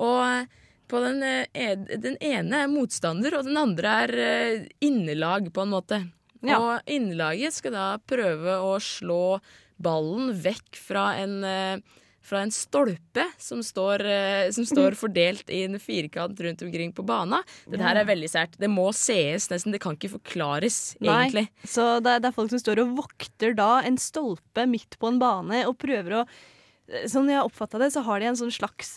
Og 0.03 0.57
på 0.87 1.01
den, 1.03 1.23
eh, 1.23 1.75
den 1.75 2.17
ene 2.23 2.63
er 2.63 2.71
motstander, 2.71 3.37
og 3.37 3.47
den 3.47 3.59
andre 3.59 3.93
er 4.05 4.15
eh, 4.23 4.65
innelag, 4.83 5.51
på 5.53 5.65
en 5.65 5.75
måte. 5.75 6.01
Ja. 6.45 6.59
Og 6.59 6.89
innelaget 6.91 7.57
skal 7.57 7.75
da 7.75 7.87
prøve 8.07 8.59
å 8.63 8.75
slå 8.81 9.39
ballen 9.81 10.31
vekk 10.41 10.77
fra 10.79 11.09
en, 11.19 11.39
eh, 11.43 12.01
fra 12.27 12.41
en 12.43 12.51
stolpe 12.51 13.23
som 13.39 13.61
står, 13.63 14.03
som 14.51 14.65
står 14.67 14.97
fordelt 15.03 15.49
i 15.53 15.61
en 15.63 15.79
firkant 15.79 16.39
rundt 16.43 16.63
omkring 16.65 16.91
på 16.95 17.05
bana. 17.07 17.39
Dette 17.65 17.85
her 17.85 18.01
er 18.01 18.09
veldig 18.09 18.29
sært. 18.31 18.57
Det 18.59 18.67
må 18.67 18.89
sees 18.95 19.47
nesten. 19.51 19.71
Det 19.71 19.79
kan 19.83 19.95
ikke 19.95 20.17
forklares, 20.17 20.97
egentlig. 20.99 21.47
Nei. 21.47 21.67
Så 21.67 21.87
det 22.03 22.17
er, 22.17 22.23
det 22.23 22.31
er 22.31 22.35
folk 22.35 22.51
som 22.51 22.61
står 22.61 22.83
og 22.83 22.97
vokter 22.99 23.55
da 23.55 23.77
en 23.87 23.99
stolpe 24.01 24.67
midt 24.67 24.99
på 24.99 25.13
en 25.13 25.23
bane 25.23 25.65
og 25.69 25.79
prøver 25.83 26.23
å 26.23 26.29
Sånn 26.87 27.27
jeg 27.27 27.35
har 27.35 27.43
oppfatta 27.43 27.81
det, 27.81 27.89
så 27.91 27.99
har 28.05 28.21
de 28.23 28.29
en 28.29 28.37
sånn 28.39 28.51
slags 28.55 28.93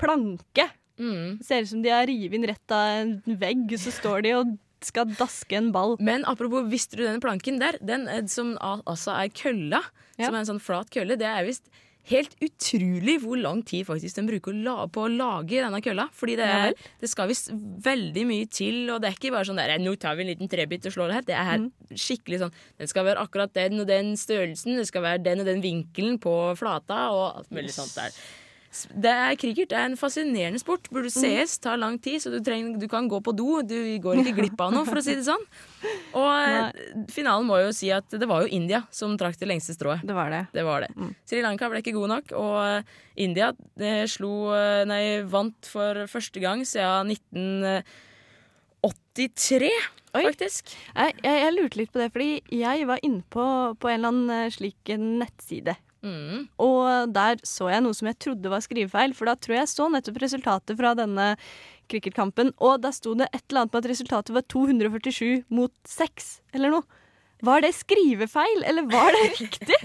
planke. 0.00 0.64
Mm. 0.98 1.42
Ser 1.42 1.62
ut 1.62 1.68
som 1.68 1.82
de 1.82 1.90
har 1.90 2.06
revet 2.06 2.34
inn 2.38 2.46
rett 2.46 2.70
av 2.70 3.00
en 3.00 3.14
vegg, 3.40 3.72
så 3.80 3.90
står 3.94 4.22
de 4.22 4.34
og 4.38 4.58
skal 4.84 5.06
daske 5.16 5.56
en 5.56 5.72
ball. 5.72 5.96
Men 5.98 6.24
apropos, 6.28 6.66
visste 6.70 6.96
du 6.96 7.04
den 7.06 7.20
planken 7.20 7.58
der? 7.58 7.78
Den 7.80 8.06
eh, 8.08 8.26
som 8.26 8.56
al- 8.60 8.82
altså 8.86 9.14
er 9.16 9.28
kølla, 9.32 9.80
Ja. 10.18 10.26
som 10.26 10.34
er 10.34 10.38
en 10.44 10.46
sånn 10.52 10.60
flat 10.62 10.90
kølle, 10.94 11.16
det 11.18 11.26
er 11.26 11.44
visst 11.44 11.66
helt 12.06 12.34
utrolig 12.44 13.14
hvor 13.22 13.38
lang 13.40 13.62
tid 13.64 13.86
faktisk 13.88 14.14
den 14.18 14.26
bruker 14.28 14.52
på 14.92 15.06
å 15.06 15.08
lage 15.08 15.56
denne 15.64 15.80
kølla. 15.80 16.04
Fordi 16.12 16.36
det, 16.36 16.44
er, 16.44 16.74
det 17.00 17.08
skal 17.08 17.30
visst 17.30 17.48
veldig 17.50 18.26
mye 18.28 18.46
til, 18.52 18.90
og 18.92 19.00
det 19.00 19.08
er 19.08 19.16
ikke 19.16 19.32
bare 19.32 19.48
sånn 19.48 19.56
der 19.56 19.72
nå 19.80 19.96
tar 19.98 20.14
vi 20.14 20.26
en 20.26 20.28
liten 20.36 20.50
trebit 20.52 20.84
og 20.84 20.92
slår 20.92 21.08
det 21.08 21.14
her. 21.16 21.22
Det 21.22 21.38
er 21.40 21.58
Mm. 21.64 21.70
skikkelig 21.96 22.38
sånn 22.44 22.52
Den 22.78 22.86
skal 22.92 23.04
være 23.08 23.24
akkurat 23.24 23.52
den 23.54 23.80
og 23.80 23.86
den 23.88 24.12
størrelsen, 24.20 24.76
det 24.76 24.86
skal 24.86 25.00
være 25.02 25.22
den 25.24 25.40
og 25.40 25.46
den 25.46 25.62
vinkelen 25.62 26.20
på 26.20 26.54
flata, 26.60 27.08
og 27.10 27.36
alt 27.38 27.50
mulig 27.50 27.72
sånt 27.72 27.94
der. 27.96 28.10
Det 28.90 29.10
er 29.10 29.36
Cricket 29.38 29.68
det 29.70 29.78
er 29.78 29.86
en 29.86 29.96
fascinerende 29.96 30.58
sport. 30.60 30.88
Burde 30.90 31.10
Mm. 31.12 31.14
sees, 31.20 31.58
tar 31.62 31.76
lang 31.78 31.98
tid, 32.02 32.20
så 32.20 32.30
du, 32.32 32.40
trenger, 32.44 32.78
du 32.80 32.88
kan 32.90 33.08
gå 33.08 33.20
på 33.22 33.32
do. 33.36 33.62
Du 33.62 33.76
går 34.02 34.16
ikke 34.22 34.34
glipp 34.40 34.60
av 34.60 34.72
noe, 34.74 34.84
for 34.88 34.96
å 34.98 35.02
si 35.04 35.14
det 35.14 35.24
sånn. 35.26 35.44
Og 36.14 36.26
Nei. 36.26 36.72
finalen 37.10 37.46
må 37.46 37.58
jo 37.62 37.70
si 37.72 37.90
at 37.94 38.08
det 38.10 38.26
var 38.30 38.42
jo 38.42 38.48
India 38.54 38.82
som 38.90 39.16
trakk 39.18 39.38
det 39.38 39.48
lengste 39.50 39.74
strået. 39.76 40.00
Det 40.04 40.14
var 40.14 40.30
det. 40.34 40.42
Det 40.52 40.64
var 40.66 40.80
det. 40.86 40.90
Sri 41.24 41.42
Lanka 41.44 41.68
ble 41.70 41.78
ikke 41.82 41.94
god 41.96 42.08
nok, 42.16 42.32
og 42.38 42.56
eh, 42.64 42.82
India 43.16 43.52
eh, 43.78 44.04
slo, 44.10 44.52
eh, 44.54 44.84
nei, 44.90 45.22
vant 45.22 45.66
for 45.70 46.06
første 46.10 46.40
gang 46.42 46.64
siden 46.66 47.14
1983, 48.84 49.70
faktisk. 50.14 50.74
Jeg, 50.94 51.14
jeg, 51.24 51.40
jeg 51.44 51.54
lurte 51.56 51.80
litt 51.80 51.92
på 51.94 52.02
det, 52.02 52.10
fordi 52.14 52.42
jeg 52.60 52.86
var 52.90 52.98
inne 53.06 53.22
på, 53.30 53.44
på 53.80 53.90
en 53.90 53.98
eller 53.98 54.12
annen 54.12 54.30
eh, 54.44 54.52
slik 54.54 54.94
nettside. 55.00 55.76
Mm. 56.04 56.42
Og 56.60 57.12
der 57.16 57.38
så 57.48 57.70
jeg 57.72 57.84
noe 57.84 57.96
som 57.96 58.10
jeg 58.10 58.18
trodde 58.20 58.50
var 58.52 58.60
skrivefeil, 58.64 59.14
for 59.16 59.30
da 59.30 59.34
tror 59.40 59.56
jeg 59.56 59.70
så 59.72 59.86
nettopp 59.92 60.20
resultatet 60.22 60.76
fra 60.78 60.92
denne 60.98 61.30
cricketkampen, 61.90 62.52
og 62.64 62.82
da 62.84 62.90
sto 62.94 63.14
det 63.18 63.30
et 63.32 63.42
eller 63.48 63.64
annet 63.64 63.74
med 63.76 63.84
at 63.84 63.90
resultatet 63.92 64.36
var 64.36 64.44
247 64.52 65.44
mot 65.52 65.72
6, 65.88 66.28
eller 66.56 66.76
noe. 66.76 67.00
Var 67.44 67.64
det 67.64 67.72
skrivefeil, 67.76 68.62
eller 68.68 68.86
var 68.92 69.10
det 69.16 69.24
riktig? 69.42 69.80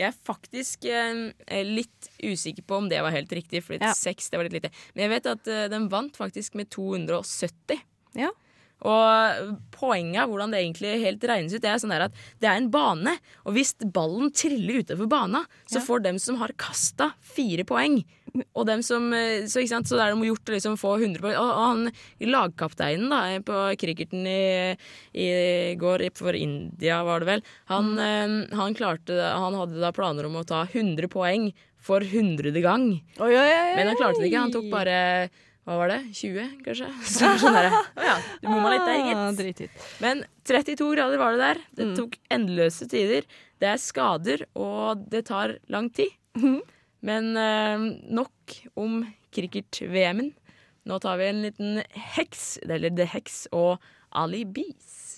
Jeg 0.00 0.08
er 0.08 0.16
faktisk 0.24 0.86
eh, 0.88 1.60
litt 1.66 2.08
usikker 2.24 2.64
på 2.64 2.78
om 2.80 2.86
det 2.88 3.02
var 3.04 3.12
helt 3.12 3.32
riktig, 3.36 3.60
fordi 3.66 3.84
Ja. 3.84 3.92
6 3.94 4.30
det 4.32 4.38
var 4.40 4.48
litt 4.48 4.56
lite. 4.56 4.70
Men 4.94 5.04
jeg 5.04 5.12
vet 5.12 5.28
at 5.34 5.50
eh, 5.52 5.66
den 5.68 5.90
vant 5.92 6.16
faktisk 6.16 6.56
med 6.56 6.70
270. 6.72 7.82
Ja. 8.16 8.30
Og 8.88 9.56
poenget 9.74 10.22
av 10.22 10.30
hvordan 10.30 10.52
det 10.52 10.62
egentlig 10.62 10.94
helt 11.02 11.26
regnes 11.28 11.56
ut, 11.56 11.62
det 11.62 11.72
er 11.72 11.82
sånn 11.82 11.96
at 11.96 12.16
det 12.40 12.48
er 12.48 12.60
en 12.60 12.70
bane. 12.72 13.16
Og 13.44 13.56
hvis 13.56 13.74
ballen 13.80 14.32
triller 14.36 14.80
utover 14.84 15.10
bana, 15.10 15.44
så 15.68 15.82
får 15.84 16.06
dem 16.06 16.20
som 16.22 16.40
har 16.40 16.54
kasta, 16.60 17.12
fire 17.20 17.66
poeng. 17.68 18.00
Og 18.54 18.66
dem 18.68 18.82
som, 18.86 19.08
eh, 19.12 19.46
så, 19.50 19.60
ikke 19.60 19.72
sant? 19.74 19.88
så 19.90 19.98
er 19.98 20.12
det 20.12 20.28
gjort 20.28 20.50
å 20.50 20.54
liksom 20.54 20.76
få 20.80 20.94
100 21.00 21.22
poeng. 21.22 21.36
Og, 21.36 21.50
og 21.50 21.64
han 21.66 22.30
lagkapteinen 22.30 23.10
da, 23.10 23.22
på 23.44 23.62
cricketen 23.80 24.26
i, 24.28 24.76
i 25.12 25.30
går 25.80 26.06
for 26.16 26.36
India, 26.38 27.02
var 27.06 27.20
det 27.20 27.30
vel, 27.30 27.44
han, 27.72 27.92
eh, 27.98 28.56
han 28.56 28.76
klarte 28.78 29.18
Han 29.20 29.56
hadde 29.58 29.82
da 29.82 29.90
planer 29.94 30.28
om 30.28 30.38
å 30.38 30.46
ta 30.46 30.62
100 30.68 31.10
poeng 31.10 31.50
for 31.80 32.04
hundrede 32.04 32.60
gang. 32.62 32.90
Oi, 33.18 33.32
oi, 33.32 33.46
oi, 33.48 33.76
Men 33.76 33.90
han 33.90 33.98
klarte 33.98 34.20
det 34.20 34.28
ikke. 34.28 34.44
Han 34.44 34.54
tok 34.54 34.68
bare 34.72 34.98
hva 35.70 35.76
var 35.78 35.92
det? 35.92 36.00
20, 36.18 36.48
kanskje? 36.66 36.88
Så 37.14 37.30
sånn 37.38 37.54
der, 37.54 37.70
oh 38.00 38.02
ja, 38.04 38.16
du 38.42 38.48
bomma 38.50 38.72
litt 38.74 38.88
der, 38.88 39.14
Ah, 39.14 39.30
gitt. 39.38 39.70
Men 40.02 40.24
32 40.50 40.90
grader 40.96 41.20
var 41.22 41.36
det 41.36 41.40
der. 41.44 41.62
Det 41.78 41.86
Mm. 41.86 41.94
tok 41.96 42.18
endeløse 42.34 42.88
tider. 42.90 43.24
Det 43.62 43.68
er 43.70 43.80
skader, 43.80 44.44
og 44.58 45.06
det 45.12 45.24
tar 45.30 45.56
lang 45.70 45.88
tid. 45.94 46.10
Mhm. 46.36 46.60
Men 47.02 47.30
eh, 47.40 47.78
nok 48.12 48.58
om 48.76 49.00
cricket-VM-en. 49.32 50.34
Nå 50.86 50.98
tar 51.00 51.16
vi 51.20 51.28
en 51.30 51.42
liten 51.44 51.82
heks, 52.16 52.58
eller 52.66 52.90
The 52.96 53.06
Hex 53.06 53.46
og 53.52 53.78
Ali 54.12 54.42
Bees. 54.44 55.09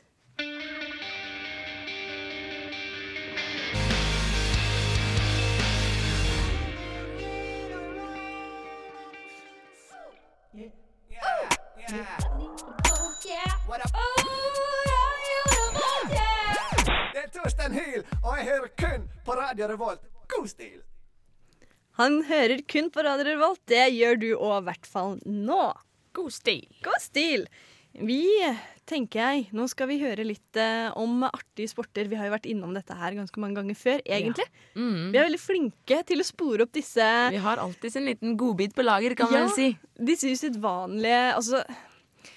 Det 11.93 12.01
er 17.21 17.27
Torstein 17.35 17.75
Hyl, 17.77 18.05
og 18.23 18.39
jeg 18.39 18.47
hører 18.47 18.71
kun 18.81 19.03
på 19.27 19.33
Radio 19.37 19.67
Revolt. 19.69 20.01
God 20.33 20.49
stil! 20.49 20.79
Han 22.01 22.23
hører 22.25 22.63
kun 22.73 22.89
på 22.95 23.05
Radio 23.05 23.27
Revolt. 23.29 23.61
Det 23.69 23.93
gjør 23.93 24.17
du 24.23 24.31
òg, 24.39 24.63
i 24.63 24.67
hvert 24.71 24.89
fall 24.89 25.19
nå. 25.29 25.67
God 26.17 26.33
stil. 26.33 26.65
God 26.81 27.01
stil. 27.05 27.45
Vi, 27.93 28.25
tenker 28.93 29.23
jeg, 29.23 29.47
nå 29.57 29.67
skal 29.71 29.89
vi 29.91 29.99
høre 30.03 30.27
litt 30.27 30.59
eh, 30.61 30.91
om 31.01 31.25
artige 31.27 31.71
sporter. 31.71 32.11
Vi 32.11 32.19
har 32.19 32.29
jo 32.29 32.35
vært 32.35 32.49
innom 32.51 32.75
dette 32.77 32.97
her 32.97 33.17
ganske 33.17 33.43
mange 33.43 33.59
ganger 33.61 33.79
før, 33.79 34.03
egentlig. 34.05 34.47
Mm. 34.77 35.11
Vi 35.15 35.21
er 35.21 35.27
veldig 35.29 35.41
flinke 35.41 36.03
til 36.09 36.23
å 36.23 36.27
spore 36.27 36.67
opp 36.67 36.75
disse 36.77 37.09
Vi 37.33 37.41
har 37.43 37.63
alltid 37.63 37.99
en 38.01 38.11
liten 38.11 38.37
godbit 38.41 38.77
på 38.77 38.85
lager, 38.85 39.17
kan 39.19 39.33
man 39.33 39.43
Ja, 39.43 39.49
vel 39.49 39.57
si. 39.57 39.71
Disse 40.13 40.31
usedvanlige 40.33 41.23
Altså, 41.37 41.63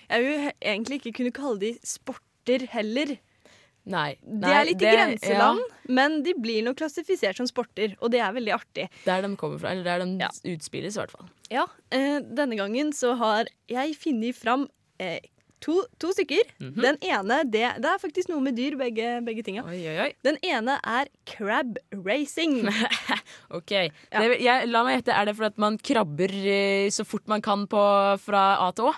jeg 0.10 0.26
vil 0.26 0.50
egentlig 0.60 1.00
ikke 1.02 1.16
kunne 1.20 1.36
kalle 1.36 1.62
de 1.62 1.72
sporter 1.86 2.68
heller. 2.74 3.16
Nei. 3.86 4.16
De 4.22 4.50
er 4.50 4.66
litt 4.66 4.82
i 4.82 4.90
grenseland, 4.96 5.62
ja. 5.62 5.84
men 5.94 6.18
de 6.26 6.34
blir 6.42 6.64
nok 6.66 6.80
klassifisert 6.80 7.38
som 7.38 7.50
sporter, 7.50 7.94
og 8.00 8.10
det 8.14 8.22
er 8.24 8.34
veldig 8.34 8.54
artig. 8.56 8.88
Der 9.06 9.22
de 9.22 9.30
kommer 9.38 9.62
fra, 9.62 9.76
eller 9.76 9.86
der 9.86 10.06
de 10.06 10.56
utspilles, 10.56 10.98
i 10.98 11.02
hvert 11.04 11.14
fall. 11.14 11.30
Ja, 11.54 11.68
eh, 11.94 12.18
denne 12.26 12.58
gangen 12.58 12.90
så 12.98 13.14
har 13.20 13.52
jeg 13.70 13.94
funnet 14.02 14.38
fram 14.40 14.66
eh, 15.02 15.22
to, 15.66 15.80
to 16.02 16.12
stykker. 16.14 16.46
Mhm. 16.62 16.76
Den 16.84 17.00
ene, 17.02 17.40
det, 17.50 17.64
det 17.82 17.90
er 17.90 18.02
faktisk 18.02 18.30
noe 18.30 18.44
med 18.46 18.56
dyr, 18.58 18.76
begge, 18.80 19.16
begge 19.26 19.44
tinga. 19.48 19.64
Den 20.26 20.38
ene 20.46 20.78
er 20.86 21.10
crab 21.30 21.80
racing. 22.06 22.62
Ok, 23.56 23.72
det, 23.72 24.26
jeg, 24.44 24.68
La 24.70 24.82
meg 24.86 25.00
gjette, 25.00 25.14
er 25.16 25.28
det 25.30 25.34
fordi 25.38 25.50
at 25.54 25.60
man 25.62 25.78
krabber 25.82 26.32
eh, 26.34 26.88
så 26.94 27.06
fort 27.08 27.26
man 27.32 27.42
kan 27.46 27.66
på, 27.72 27.82
fra 28.22 28.44
A 28.62 28.70
til 28.76 28.90
Å? 28.92 28.94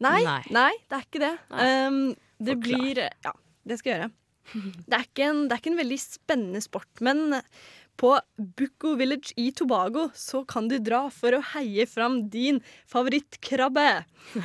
Nei, 0.00 0.20
Nei. 0.24 0.40
nei, 0.54 0.70
det 0.88 0.96
er 0.96 1.04
ikke 1.04 1.22
det. 1.22 1.32
Um, 1.52 2.00
det 2.40 2.56
Forklar. 2.56 2.80
blir 2.80 3.02
Ja, 3.26 3.32
det 3.68 3.78
skal 3.80 3.92
jeg 3.92 3.98
gjøre. 4.00 4.10
Det 4.50 4.96
er, 4.96 5.04
en, 5.28 5.42
det 5.46 5.54
er 5.54 5.60
ikke 5.62 5.70
en 5.74 5.78
veldig 5.78 5.98
spennende 6.02 6.62
sport, 6.64 6.88
men 7.06 7.20
på 8.00 8.14
Bucco 8.56 8.94
Village 8.96 9.34
i 9.36 9.50
Tobago 9.52 10.06
så 10.16 10.40
kan 10.48 10.68
du 10.70 10.78
dra 10.80 11.02
for 11.12 11.36
å 11.36 11.42
heie 11.52 11.84
fram 11.88 12.22
din 12.32 12.62
favorittkrabbe. 12.88 13.88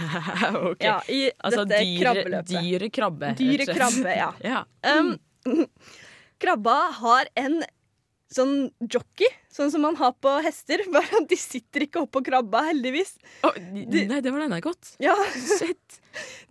Ok. 0.56 0.84
Ja, 0.84 0.98
i 1.12 1.30
Altså 1.40 1.64
dette 1.68 1.84
dyre, 1.84 2.02
krabbeløpet. 2.02 2.52
dyre 2.52 2.90
krabbe. 2.92 3.32
Dyre 3.40 3.68
krabbe, 3.70 4.16
ja. 4.18 4.30
ja. 4.52 4.66
Um, 4.92 5.16
krabba 6.42 6.76
har 7.00 7.32
en 7.40 7.62
sånn 8.36 8.56
jockey, 8.82 9.30
sånn 9.54 9.72
som 9.72 9.86
man 9.86 9.96
har 10.00 10.16
på 10.20 10.34
hester, 10.44 10.84
bare 10.92 11.22
at 11.22 11.30
de 11.32 11.38
sitter 11.40 11.86
ikke 11.86 12.04
oppå 12.04 12.24
krabba, 12.26 12.66
heldigvis. 12.72 13.16
nei, 13.56 14.20
det 14.20 14.34
var 14.34 14.44
denne 14.44 14.60
godt. 14.66 14.96
Ja. 15.04 15.16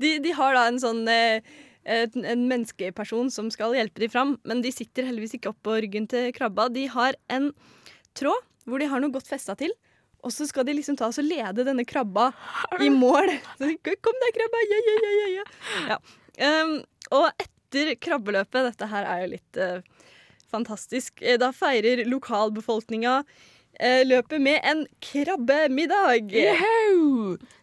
De, 0.01 0.17
de 0.25 0.33
har 0.39 0.57
da 0.57 0.65
en 0.71 0.81
sånn 0.81 1.03
eh, 1.11 1.45
en 1.85 2.47
menneskeperson 2.49 3.31
som 3.33 3.51
skal 3.53 3.75
hjelpe 3.77 4.03
dem 4.03 4.13
fram, 4.13 4.37
men 4.49 4.63
de 4.65 4.73
sitter 4.73 5.09
heldigvis 5.09 5.37
ikke 5.39 5.53
oppå 5.53 5.79
ryggen 5.85 6.09
til 6.11 6.31
krabba. 6.37 6.71
De 6.73 6.87
har 6.93 7.19
en 7.33 7.51
tråd 8.17 8.41
hvor 8.65 8.81
de 8.81 8.89
har 8.89 9.03
noe 9.03 9.13
godt 9.13 9.29
festa 9.29 9.57
til. 9.61 9.75
Og 10.25 10.33
så 10.33 10.47
skal 10.49 10.65
de 10.65 10.73
liksom 10.79 10.97
ta 10.97 11.11
oss 11.11 11.21
og 11.21 11.27
lede 11.29 11.67
denne 11.67 11.85
krabba 11.85 12.31
i 12.81 12.89
mål. 13.05 13.29
Så 13.59 13.69
Kom 13.85 14.23
deg, 14.23 14.39
krabba! 14.39 14.63
Ja, 14.71 14.81
ja, 14.81 14.95
ja, 14.95 15.13
ja, 15.15 15.27
ja. 15.35 15.49
ja. 15.93 15.99
Um, 16.65 16.79
og 17.13 17.29
etter 17.37 17.93
krabbeløpet, 18.01 18.71
dette 18.71 18.89
her 18.89 19.09
er 19.11 19.25
jo 19.25 19.33
litt 19.35 19.61
uh, 19.61 20.09
fantastisk, 20.55 21.21
eh, 21.23 21.37
da 21.41 21.51
feirer 21.55 22.05
lokalbefolkninga 22.09 23.19
løpet 24.07 24.41
med 24.41 24.61
en 24.65 24.85
krabbemiddag. 25.03 26.29
Det 26.31 26.45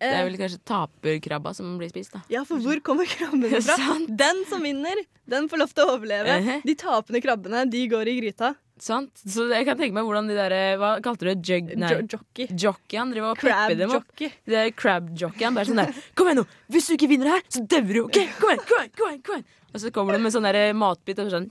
Eh. 0.01 0.19
er 0.19 0.25
vel 0.25 0.37
kanskje 0.37 0.59
taperkrabba 0.65 1.53
som 1.55 1.77
blir 1.79 1.89
spist, 1.91 2.11
da. 2.13 2.21
Ja, 2.29 2.43
for 2.43 2.57
hvor 2.59 2.79
kommer 2.81 3.05
krabbene 3.05 3.61
fra? 3.61 3.77
Den 4.09 4.43
som 4.49 4.61
vinner, 4.65 4.95
den 5.29 5.47
får 5.49 5.57
lov 5.61 5.73
til 5.73 5.85
å 5.85 5.95
overleve. 5.97 6.59
De 6.65 6.75
tapende 6.75 7.21
krabbene, 7.23 7.63
de 7.69 7.87
går 7.87 8.07
i 8.11 8.17
gryta. 8.19 8.55
Sant? 8.81 9.11
Så 9.29 9.45
jeg 9.53 9.63
kan 9.67 9.77
tenke 9.77 9.93
meg 9.93 10.07
hvordan 10.07 10.25
de 10.27 10.33
der 10.33 10.53
Hva 10.81 10.95
kalte 11.05 11.21
du 11.21 11.29
det? 11.29 11.45
Jug... 11.45 11.67
Nei. 11.77 11.91
Jo- 11.93 12.07
jockey. 12.17 12.47
Jockeyene 12.49 13.13
driver 13.13 13.35
og 13.35 13.37
pepper 13.37 13.75
dem 13.77 13.91
opp. 13.93 14.07
jockey. 14.09 14.31
Det 14.49 14.57
er 14.57 14.71
crab 14.73 15.11
jockeyene 15.13 15.53
bare 15.53 15.69
sånn 15.69 15.83
der 15.83 15.93
Kom 16.17 16.25
igjen 16.31 16.39
nå! 16.41 16.45
Hvis 16.73 16.87
du 16.89 16.95
ikke 16.97 17.11
vinner 17.11 17.29
her, 17.35 17.43
så 17.47 17.61
dauer 17.69 17.93
du! 17.93 17.99
OK, 18.07 18.17
kom 18.41 18.49
igjen! 18.55 18.63
Kom 18.65 18.81
igjen! 18.81 18.95
kom 18.97 19.11
igjen, 19.11 19.21
kom 19.27 19.37
igjen 19.37 19.45
Og 19.71 19.83
så 19.85 19.91
kommer 19.93 20.17
de 20.17 20.23
med 20.25 20.33
sånn 20.33 20.49
matbit 20.81 21.21
og 21.21 21.29
sånn 21.29 21.45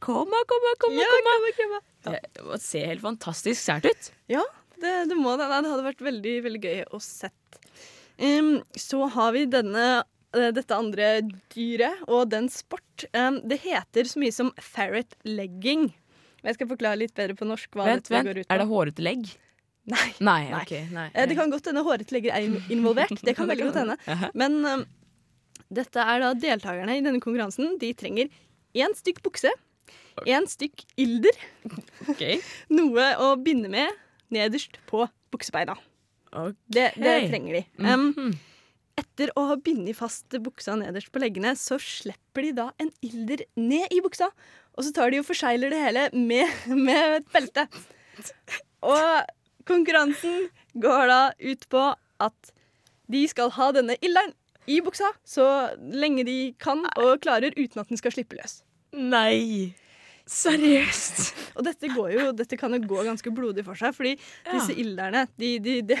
Kom, 0.00 0.32
kom, 0.32 0.32
kom, 0.32 0.64
Kom, 0.80 0.96
kom, 0.96 0.96
kom, 0.96 0.96
da, 0.96 1.52
kom, 1.60 1.76
da, 1.76 1.84
Ja, 2.06 2.20
det 2.54 2.60
ser 2.62 2.86
helt 2.90 3.02
fantastisk 3.04 3.60
sært 3.60 3.88
ut. 3.90 4.10
Ja, 4.32 4.42
det, 4.80 4.92
det 5.10 5.16
må 5.18 5.34
det. 5.40 5.48
Det 5.50 5.70
hadde 5.72 5.86
vært 5.86 6.04
veldig, 6.06 6.34
veldig 6.46 6.60
gøy 6.62 6.82
å 6.94 7.00
sett. 7.02 7.60
Um, 8.20 8.62
så 8.78 9.02
har 9.12 9.32
vi 9.36 9.44
denne, 9.52 9.86
eh, 10.36 10.50
dette 10.56 10.76
andre 10.76 11.10
dyret 11.52 12.04
og 12.08 12.30
den 12.32 12.48
sport. 12.52 13.04
Um, 13.12 13.40
det 13.44 13.58
heter 13.64 14.08
så 14.08 14.20
mye 14.22 14.32
som 14.32 14.52
ferret 14.62 15.16
legging. 15.28 15.90
Jeg 16.46 16.56
skal 16.58 16.70
forklare 16.70 17.00
litt 17.00 17.14
bedre 17.16 17.34
på 17.36 17.48
norsk 17.48 17.74
hva 17.74 17.88
Vent, 17.90 18.04
dette 18.06 18.14
vent. 18.14 18.28
går 18.30 18.40
ut 18.40 18.46
på. 18.48 18.54
Er 18.54 18.62
det 18.62 18.68
hårete 18.70 19.04
legg? 19.04 19.26
Nei. 19.86 20.06
Nei, 20.18 20.40
Nei. 20.50 20.60
Okay, 20.64 20.86
Nei. 20.94 21.08
Eh, 21.14 21.26
Det 21.30 21.36
kan 21.38 21.50
godt 21.52 21.68
hende 21.70 21.82
hårete 21.86 22.14
legger 22.14 22.34
er 22.34 22.46
involvert. 22.74 23.20
Det 23.22 23.36
kan 23.38 23.46
veldig 23.52 23.68
godt 23.68 23.80
hende. 23.82 24.30
Men 24.34 24.56
um, 24.64 24.86
dette 25.72 25.98
er 26.02 26.22
da 26.22 26.32
deltakerne 26.38 26.96
i 26.98 27.02
denne 27.04 27.20
konkurransen. 27.22 27.76
De 27.82 27.92
trenger 27.98 28.30
én 28.76 28.94
stykk 28.98 29.22
bukse, 29.24 29.50
én 30.26 30.46
stykk 30.48 30.84
ilder, 30.96 31.36
Okay. 32.08 32.40
noe 32.76 33.06
å 33.22 33.34
binde 33.42 33.68
med 33.72 33.90
nederst 34.32 34.78
på 34.90 35.04
buksebeina. 35.34 35.76
Det, 36.68 36.90
det 37.00 37.14
trenger 37.30 37.60
de. 37.60 37.64
Um, 37.78 38.10
Mhm. 38.16 38.34
etter 38.98 39.30
å 39.36 39.46
ha 39.50 39.56
bindet 39.56 39.96
fast 39.96 40.28
buksa 40.40 40.74
nederst 40.76 41.10
på 41.12 41.20
leggene, 41.20 41.52
så 41.56 41.76
slipper 41.80 42.42
de 42.48 42.52
da 42.56 42.70
en 42.80 42.90
ilder 43.04 43.44
ned 43.56 43.92
i 43.92 44.00
buksa. 44.04 44.30
Og 44.76 44.84
så 44.84 44.92
tar 44.92 45.10
de 45.12 45.20
og 45.20 45.26
forsegler 45.28 45.70
det 45.72 45.80
hele 45.80 46.08
med, 46.12 46.48
med 46.68 47.20
et 47.20 47.28
belte. 47.32 47.66
Og 48.82 49.24
konkurransen 49.68 50.48
går 50.80 51.06
da 51.10 51.20
ut 51.40 51.68
på 51.72 51.84
at 52.20 52.52
de 53.12 53.22
skal 53.30 53.50
ha 53.56 53.70
denne 53.76 53.96
ilderen 54.02 54.32
i 54.66 54.80
buksa 54.82 55.12
så 55.24 55.46
lenge 55.78 56.24
de 56.26 56.38
kan 56.58 56.82
og 56.98 57.20
klarer 57.22 57.54
uten 57.56 57.80
at 57.80 57.88
den 57.92 58.00
skal 58.00 58.12
slippe 58.12 58.36
løs. 58.38 58.62
Nei! 58.96 59.74
Seriøst? 60.26 61.20
Og 61.56 61.62
dette, 61.68 61.88
går 61.92 62.08
jo, 62.16 62.22
dette 62.34 62.58
kan 62.58 62.74
jo 62.74 62.80
gå 62.82 63.04
ganske 63.06 63.30
blodig 63.34 63.62
for 63.66 63.78
seg, 63.78 63.94
fordi 63.94 64.16
disse 64.48 64.74
ilderne 64.74 65.22
de, 65.38 65.52
de, 65.62 65.76
de, 65.86 65.98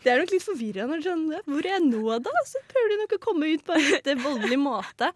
Det 0.00 0.08
er 0.08 0.22
nok 0.22 0.32
litt 0.32 0.46
forvirrende. 0.46 1.00
Sånn, 1.04 1.26
hvor 1.44 1.60
er 1.60 1.76
jeg 1.76 1.84
nå, 1.90 2.02
da? 2.24 2.32
Så 2.48 2.62
prøver 2.70 2.94
de 2.94 3.00
nok 3.02 3.16
å 3.18 3.22
komme 3.26 3.50
ut 3.52 3.66
på 3.66 3.76
en 3.76 3.88
litt 3.90 4.08
voldelig 4.24 4.60
måte. 4.62 5.10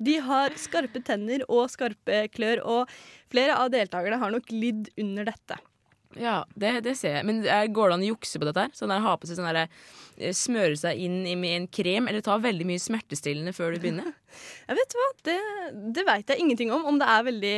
De 0.00 0.14
har 0.24 0.54
skarpe 0.56 1.02
tenner 1.04 1.42
og 1.50 1.66
skarpe 1.72 2.22
klør, 2.32 2.62
og 2.62 2.94
flere 3.32 3.58
av 3.58 3.74
deltakerne 3.74 4.20
har 4.22 4.32
nok 4.32 4.54
lidd 4.54 4.88
under 5.00 5.28
dette. 5.28 5.58
Ja, 6.18 6.40
det, 6.58 6.80
det 6.82 6.96
ser 6.98 7.20
jeg. 7.20 7.26
Men 7.28 7.42
er, 7.46 7.68
går 7.70 7.90
det 7.92 7.96
an 7.98 8.04
å 8.06 8.08
jukse 8.10 8.40
på 8.42 8.46
dette? 8.48 8.64
her? 8.66 8.72
Sånn 8.74 8.90
der, 8.90 9.02
ha 9.04 9.12
på 9.20 9.28
seg 9.30 9.38
sånn 9.38 9.46
der, 9.46 9.68
eh, 10.18 10.32
Smøre 10.34 10.74
seg 10.78 10.98
inn 10.98 11.20
i 11.28 11.52
en 11.54 11.68
krem, 11.70 12.08
eller 12.10 12.24
ta 12.26 12.34
veldig 12.42 12.66
mye 12.66 12.82
smertestillende 12.82 13.54
før 13.56 13.76
du 13.76 13.84
begynner? 13.84 14.10
Jeg 14.68 14.78
vet 14.80 14.96
hva, 14.98 15.06
Det, 15.28 15.36
det 15.94 16.06
veit 16.08 16.32
jeg 16.32 16.42
ingenting 16.42 16.72
om. 16.74 16.82
Om 16.90 16.98
det 17.02 17.06
er 17.10 17.28
veldig, 17.28 17.54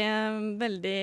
veldig 0.60 0.98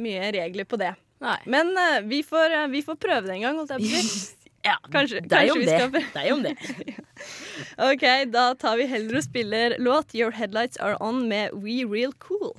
mye 0.00 0.28
regler 0.36 0.68
på 0.68 0.78
det. 0.80 0.92
Nei. 1.20 1.38
Men 1.52 1.72
eh, 1.76 2.00
vi, 2.08 2.20
får, 2.24 2.54
eh, 2.58 2.68
vi 2.72 2.84
får 2.84 2.96
prøve 3.00 3.26
det 3.28 3.34
en 3.38 3.46
gang, 3.48 3.58
holdt 3.60 3.74
jeg 3.76 3.86
på 3.86 3.88
å 3.88 4.04
si. 4.10 4.20
Ja, 4.60 4.74
Kanskje, 4.92 5.22
deg 5.24 5.48
kanskje 5.48 5.52
om 5.54 5.60
vi 5.62 5.66
det. 5.70 5.76
er. 5.80 6.08
Deg 6.12 6.32
om 6.34 6.42
det. 6.44 6.50
OK, 7.90 8.02
da 8.28 8.42
tar 8.60 8.76
vi 8.76 8.84
heller 8.90 9.16
og 9.16 9.24
spiller 9.24 9.74
låt 9.80 10.12
'Your 10.12 10.34
Headlights 10.36 10.76
Are 10.84 10.98
On' 11.00 11.22
med 11.30 11.54
We 11.62 11.78
Real 11.88 12.12
Cool. 12.20 12.52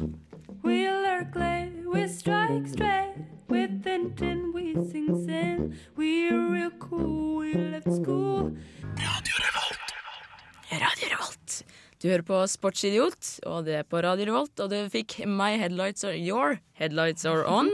We 0.63 0.87
lurk 0.87 1.35
late, 1.35 1.83
we 1.85 2.07
strike 2.07 2.67
straight. 2.67 3.15
With 3.49 3.85
intent, 3.87 4.53
we 4.53 4.73
sing 4.91 5.25
sin. 5.25 5.75
We're 5.95 6.49
real 6.53 6.71
cool, 6.79 7.37
we 7.37 7.53
left 7.53 7.91
school. 7.91 8.53
Radio 8.81 9.35
Revolt. 9.41 9.95
Radio 10.71 11.09
Revolt. 11.15 11.63
Du 12.01 12.07
hører 12.09 12.25
på 12.25 12.39
Sportsidiot, 12.47 13.39
og 13.45 13.65
det 13.65 13.75
er 13.81 13.83
på 13.83 14.01
Radio 14.01 14.29
Revolt. 14.29 14.59
Og 14.59 14.69
du 14.69 14.77
fikk 14.93 15.19
My 15.25 15.57
Headlights 15.57 16.05
Are 16.05 16.15
Your 16.17 16.59
Headlights 16.77 17.25
Are 17.25 17.43
On. 17.49 17.69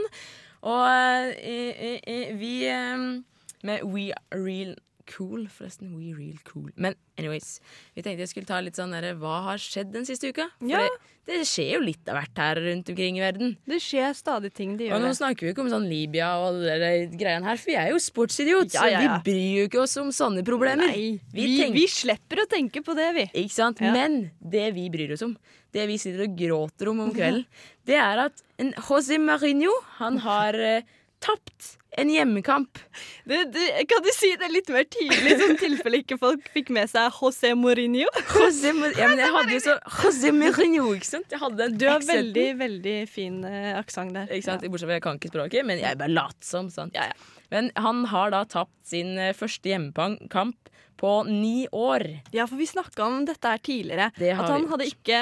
Og 0.62 1.32
i, 1.38 1.60
i, 1.70 1.94
i, 2.02 2.18
vi 2.40 2.52
eh, 2.66 3.22
Med 3.62 3.84
We 3.84 4.10
Are 4.16 4.42
Real 4.42 4.74
Cool, 5.08 5.46
forresten. 5.48 5.94
We 5.96 6.12
Real 6.12 6.36
Cool. 6.44 6.68
Men 6.76 6.94
anyways, 7.18 7.60
vi 7.96 8.02
tenkte 8.04 8.20
jeg 8.26 8.28
skulle 8.34 8.46
ta 8.50 8.58
litt 8.60 8.76
sånn 8.78 8.92
derre 8.92 9.14
Hva 9.18 9.38
har 9.46 9.56
skjedd 9.62 9.90
den 9.94 10.04
siste 10.08 10.28
uka? 10.30 10.44
For 10.60 10.68
Ja. 10.68 10.82
det, 10.84 10.90
det 11.28 11.38
skjer 11.48 11.70
jo 11.74 11.80
litt 11.84 12.08
av 12.08 12.18
hvert 12.18 12.36
her 12.42 12.60
rundt 12.66 12.88
omkring 12.92 13.16
i 13.18 13.22
verden. 13.24 13.56
Det 13.68 13.80
skjer 13.84 14.12
stadig 14.16 14.52
ting. 14.56 14.76
de 14.76 14.86
gjør. 14.88 14.96
Og 14.98 15.02
nå 15.06 15.12
snakker 15.16 15.46
vi 15.48 15.52
ikke 15.54 15.64
om 15.64 15.70
sånn 15.72 15.88
Libya 15.88 16.28
og 16.38 16.46
alle 16.52 16.76
de 16.82 17.16
greiene 17.18 17.44
her, 17.48 17.56
for 17.56 17.70
vi 17.72 17.76
er 17.80 17.88
jo 17.94 17.98
sportsidiot, 18.04 18.74
Ja, 18.76 18.84
ja, 18.86 19.00
så 19.00 19.02
vi 19.24 19.32
bryr 19.32 19.56
jo 19.62 19.66
ikke 19.70 19.82
oss 19.82 19.96
om 19.96 20.12
sånne 20.12 20.44
problemer. 20.44 20.86
Nei, 20.92 21.20
Vi 21.32 21.40
vi, 21.46 21.58
tenker- 21.62 21.74
vi 21.80 21.86
slipper 21.88 22.44
å 22.44 22.48
tenke 22.48 22.84
på 22.84 22.94
det, 22.94 23.08
vi. 23.14 23.26
Ikke 23.44 23.56
sant? 23.56 23.80
Men 23.80 24.30
det 24.40 24.74
vi 24.74 24.88
bryr 24.92 25.12
oss 25.16 25.22
om, 25.22 25.36
det 25.72 25.86
vi 25.88 25.96
sitter 25.98 26.24
og 26.28 26.36
gråter 26.36 26.88
om 26.92 27.00
om 27.00 27.12
kvelden, 27.16 27.46
det 27.86 27.96
er 27.96 28.18
at 28.28 28.42
en 28.58 28.72
José 28.74 29.18
Marinho, 29.18 29.72
han 29.98 30.18
har 30.18 30.54
eh, 30.54 30.82
tapt 31.20 31.77
en 31.98 32.10
hjemmekamp. 32.12 32.80
Det, 33.28 33.40
det, 33.54 33.66
kan 33.90 34.04
du 34.04 34.10
si 34.14 34.30
det 34.40 34.50
litt 34.52 34.70
mer 34.72 34.86
tydelig, 34.88 35.36
sånn 35.40 35.58
tilfelle 35.60 36.02
ikke 36.02 36.18
folk 36.20 36.46
fikk 36.54 36.72
med 36.74 36.90
seg 36.90 37.10
José 37.18 37.54
Mourinho? 37.58 38.08
José, 38.32 38.72
ja, 38.72 39.08
men 39.10 39.22
jeg 39.22 39.34
hadde 39.34 39.56
jo 39.56 39.62
så 39.64 39.76
José 39.98 40.32
Mourinho, 40.34 40.92
ikke 40.96 41.10
sant? 41.10 41.28
Du 41.28 41.88
har 41.88 42.04
veldig, 42.06 42.48
veldig 42.60 42.96
fin 43.10 43.42
uh, 43.44 43.74
aksent 43.80 44.16
der. 44.16 44.30
Ikke 44.32 44.50
sant? 44.50 44.66
Bortsett 44.68 44.90
fra 44.90 44.98
jeg 44.98 45.06
kan 45.08 45.20
ikke 45.20 45.32
språket, 45.32 45.68
men 45.68 45.82
jeg 45.82 45.92
er 45.92 46.00
bare 46.00 46.14
latsom. 46.14 46.70
Sant? 46.72 46.96
Ja, 46.96 47.10
ja. 47.10 47.34
Men 47.52 47.70
han 47.80 48.04
har 48.12 48.32
da 48.34 48.42
tapt 48.48 48.76
sin 48.84 49.16
eh, 49.16 49.34
første 49.36 49.70
hjemmekamp 49.70 50.72
på 50.98 51.12
ni 51.28 51.68
år. 51.72 52.04
Ja, 52.34 52.48
for 52.48 52.58
vi 52.60 52.66
snakka 52.68 53.06
om 53.06 53.22
dette 53.28 53.54
her 53.54 53.62
tidligere. 53.62 54.10
At 54.12 54.48
han 54.50 54.66
vi 54.66 54.72
hadde 54.72 54.88
ikke 54.90 55.20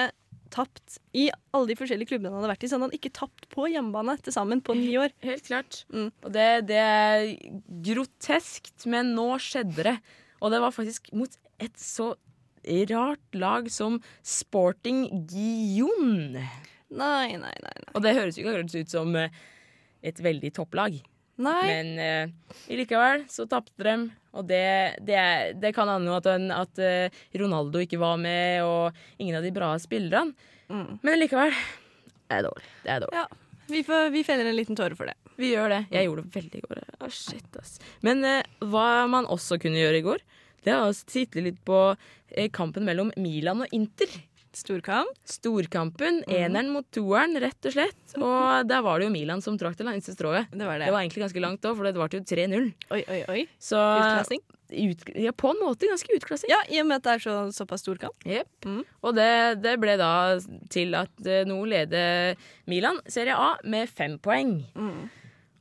tapt 0.52 0.98
i 1.16 1.28
alle 1.54 1.70
de 1.70 1.76
forskjellige 1.78 2.12
klubbene 2.12 2.32
han 2.32 2.40
hadde 2.40 2.52
vært 2.52 2.66
i. 2.66 2.70
Så 2.70 2.78
han 2.78 2.86
hadde 2.86 2.98
ikke 2.98 3.14
tapt 3.16 3.48
på 3.52 3.68
hjemmebane 3.72 4.16
til 4.24 4.34
sammen 4.34 4.62
på 4.64 4.76
ni 4.78 4.92
år. 5.00 5.14
Helt 5.26 5.48
klart. 5.48 5.80
Mm. 5.92 6.10
Og 6.24 6.30
det, 6.34 6.46
det 6.70 6.78
er 6.82 7.26
groteskt, 7.88 8.86
men 8.90 9.14
nå 9.16 9.28
skjedde 9.42 9.88
det. 9.90 9.96
Og 10.40 10.52
det 10.52 10.62
var 10.62 10.74
faktisk 10.74 11.10
mot 11.16 11.32
et 11.62 11.76
så 11.80 12.12
rart 12.90 13.38
lag 13.38 13.68
som 13.70 14.00
Sporting 14.26 15.06
Gion. 15.30 16.36
Nei, 16.36 17.28
nei, 17.36 17.38
nei. 17.38 17.52
nei. 17.62 17.92
Og 17.94 18.02
det 18.04 18.14
høres 18.16 18.38
jo 18.38 18.44
ikke 18.44 18.54
akkurat 18.54 18.78
ut 18.78 18.92
som 18.92 19.14
eh, 19.18 19.44
et 20.06 20.18
veldig 20.22 20.52
topplag. 20.58 20.98
Nei. 21.36 21.62
Men 21.68 21.88
uh, 22.00 22.54
likevel 22.72 23.26
så 23.28 23.44
tapte 23.50 23.84
de, 23.84 23.94
og 24.36 24.46
det, 24.48 24.96
det, 25.04 25.20
det 25.60 25.72
kan 25.76 25.90
hende 25.90 26.14
at, 26.16 26.28
at 26.56 26.80
uh, 26.80 27.18
Ronaldo 27.36 27.82
ikke 27.84 28.00
var 28.00 28.16
med, 28.20 28.62
og 28.64 29.20
ingen 29.20 29.36
av 29.36 29.44
de 29.44 29.52
bra 29.54 29.74
spillerne. 29.80 30.32
Mm. 30.72 30.96
Men 31.04 31.20
likevel, 31.20 31.52
det 32.26 32.38
er 32.38 32.46
dårlig. 32.48 32.70
Det 32.84 32.94
er 32.94 33.04
dårlig. 33.04 33.20
Ja, 33.20 33.60
vi, 33.68 33.82
får, 33.86 34.08
vi 34.14 34.24
feller 34.26 34.48
en 34.48 34.56
liten 34.56 34.78
tåre 34.78 34.96
for 34.98 35.10
det. 35.10 35.16
Vi 35.36 35.52
gjør 35.52 35.74
det. 35.74 35.82
Jeg 35.92 36.08
gjorde 36.08 36.24
det 36.24 36.38
veldig 36.38 36.62
i 36.62 36.64
går. 36.64 36.80
Å, 36.96 37.10
shit, 37.12 37.60
ass. 37.60 37.76
Men 38.06 38.24
uh, 38.24 38.40
hva 38.72 38.88
man 39.12 39.28
også 39.28 39.60
kunne 39.60 39.82
gjøre 39.82 40.00
i 40.00 40.06
går, 40.06 40.24
det 40.64 40.72
er 40.72 40.86
å 40.86 40.94
titte 41.06 41.44
litt 41.44 41.60
på 41.68 41.80
kampen 42.56 42.82
mellom 42.88 43.12
Milan 43.22 43.60
og 43.62 43.76
Inter. 43.76 44.10
Storkamp. 44.56 45.12
Storkampen. 45.28 46.22
Mhm. 46.24 46.34
Eneren 46.38 46.72
mot 46.72 46.86
toeren, 46.94 47.36
rett 47.42 47.68
og 47.68 47.74
slett. 47.76 48.02
Og 48.16 48.66
der 48.68 48.84
var 48.86 48.98
det 49.00 49.08
jo 49.10 49.14
Milan 49.14 49.42
som 49.44 49.58
trakk 49.60 49.76
det 49.78 49.86
lengste 49.88 50.16
strået. 50.16 50.48
Det 50.52 50.64
var 50.64 50.80
det. 50.80 50.88
Det 50.88 50.94
var 50.96 51.04
egentlig 51.04 51.26
ganske 51.26 51.42
langt 51.44 51.66
òg, 51.68 51.76
for 51.76 51.84
det 51.88 51.96
varte 52.00 52.20
jo 52.20 52.24
3-0. 52.24 52.70
Oi, 52.96 53.02
oi, 53.04 53.22
oi. 53.32 53.42
Så 53.60 53.76
Utklassing? 53.76 54.44
Ut, 54.66 55.02
ja, 55.14 55.30
på 55.30 55.52
en 55.52 55.60
måte 55.62 55.86
ganske 55.86 56.10
utklassing. 56.16 56.50
Ja, 56.50 56.58
i 56.72 56.80
og 56.82 56.88
med 56.88 56.98
at 56.98 57.04
det 57.06 57.12
er 57.12 57.22
så, 57.22 57.34
såpass 57.54 57.84
storkamp. 57.84 58.24
Mm. 58.66 58.80
Og 59.06 59.14
det, 59.14 59.28
det 59.62 59.76
ble 59.82 59.94
da 60.00 60.10
til 60.72 60.96
at 60.98 61.28
eh, 61.28 61.44
nå 61.46 61.60
leder 61.70 62.34
Milan 62.66 62.98
Serie 63.06 63.36
A 63.38 63.52
med 63.62 63.92
fem 63.92 64.16
poeng. 64.18 64.56
Mm. 64.74 65.04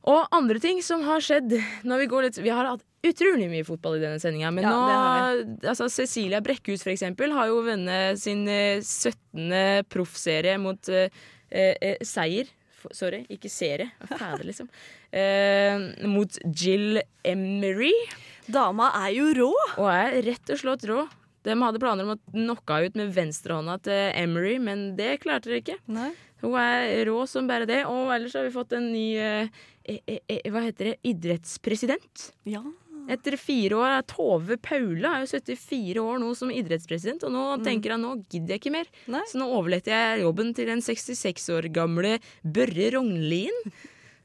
Og 0.06 0.28
andre 0.34 0.60
ting 0.62 0.78
som 0.86 1.02
har 1.06 1.22
skjedd 1.24 1.56
når 1.86 2.04
Vi 2.04 2.08
går 2.12 2.26
litt 2.28 2.38
Vi 2.38 2.52
har 2.54 2.68
hatt 2.68 2.84
utrolig 3.06 3.48
mye 3.50 3.66
fotball 3.66 3.98
i 3.98 4.02
denne 4.02 4.18
sendinga, 4.22 4.50
men 4.54 4.66
Ja, 4.66 4.72
nå 4.74 5.68
altså 5.70 5.86
Cecilia 5.92 6.40
Brekkhus 6.42 6.82
for 6.82 6.90
eksempel 6.90 7.34
har 7.36 7.50
jo 7.52 7.60
vunnet 7.66 8.18
sin 8.18 8.46
eh, 8.50 8.82
17. 8.82 9.84
proffserie 9.92 10.56
mot 10.58 10.90
eh, 10.90 11.06
eh, 11.50 12.02
seier. 12.02 12.50
Sorry, 12.94 13.24
ikke 13.30 13.50
serie. 13.50 13.92
Fader, 14.10 14.42
liksom. 14.50 14.66
Eh, 15.14 15.86
mot 16.10 16.38
Jill 16.50 17.00
Emery. 17.26 17.94
Dama 18.50 18.90
er 19.04 19.14
jo 19.16 19.30
rå! 19.38 19.52
Og 19.76 19.86
er 19.90 20.20
rett 20.26 20.54
og 20.54 20.60
slett 20.62 20.86
rå. 20.90 21.06
De 21.46 21.54
hadde 21.54 21.82
planer 21.82 22.06
om 22.06 22.16
å 22.16 22.20
knocke 22.34 22.80
ut 22.88 22.98
med 22.98 23.14
venstrehånda 23.14 23.78
til 23.86 24.08
Emery, 24.18 24.56
men 24.62 24.88
det 24.98 25.20
klarte 25.22 25.52
de 25.52 25.60
ikke. 25.62 25.78
Nei. 25.86 26.10
Hun 26.42 26.56
er 26.60 27.04
rå 27.08 27.22
som 27.30 27.48
bare 27.48 27.68
det. 27.68 27.82
Og 27.88 28.12
ellers 28.14 28.36
har 28.36 28.46
vi 28.46 28.54
fått 28.54 28.74
en 28.76 28.90
ny 28.92 29.06
eh, 29.20 29.62
eh, 29.84 30.18
eh, 30.18 30.50
hva 30.52 30.64
heter 30.66 30.92
det, 30.92 30.96
idrettspresident. 31.12 32.30
Ja. 32.48 32.64
Etter 33.06 33.36
fire 33.38 33.78
år 33.78 33.92
er 34.00 34.06
Tove 34.10 34.56
Paula 34.58 35.12
er 35.14 35.22
jo 35.22 35.28
74 35.30 36.00
år 36.02 36.16
nå 36.18 36.32
som 36.34 36.50
idrettspresident, 36.50 37.22
og 37.28 37.30
nå 37.30 37.44
tenker 37.62 37.94
han 37.94 38.02
nå 38.02 38.16
gidder 38.26 38.56
jeg 38.56 38.64
ikke 38.64 38.72
mer. 38.74 38.88
Nei. 39.14 39.22
Så 39.30 39.38
nå 39.38 39.46
overlater 39.46 39.94
jeg 39.94 40.24
jobben 40.24 40.50
til 40.56 40.72
den 40.72 40.82
66 40.82 41.46
år 41.54 41.68
gamle 41.74 42.16
Børre 42.42 42.90
Rognlien. 42.96 43.54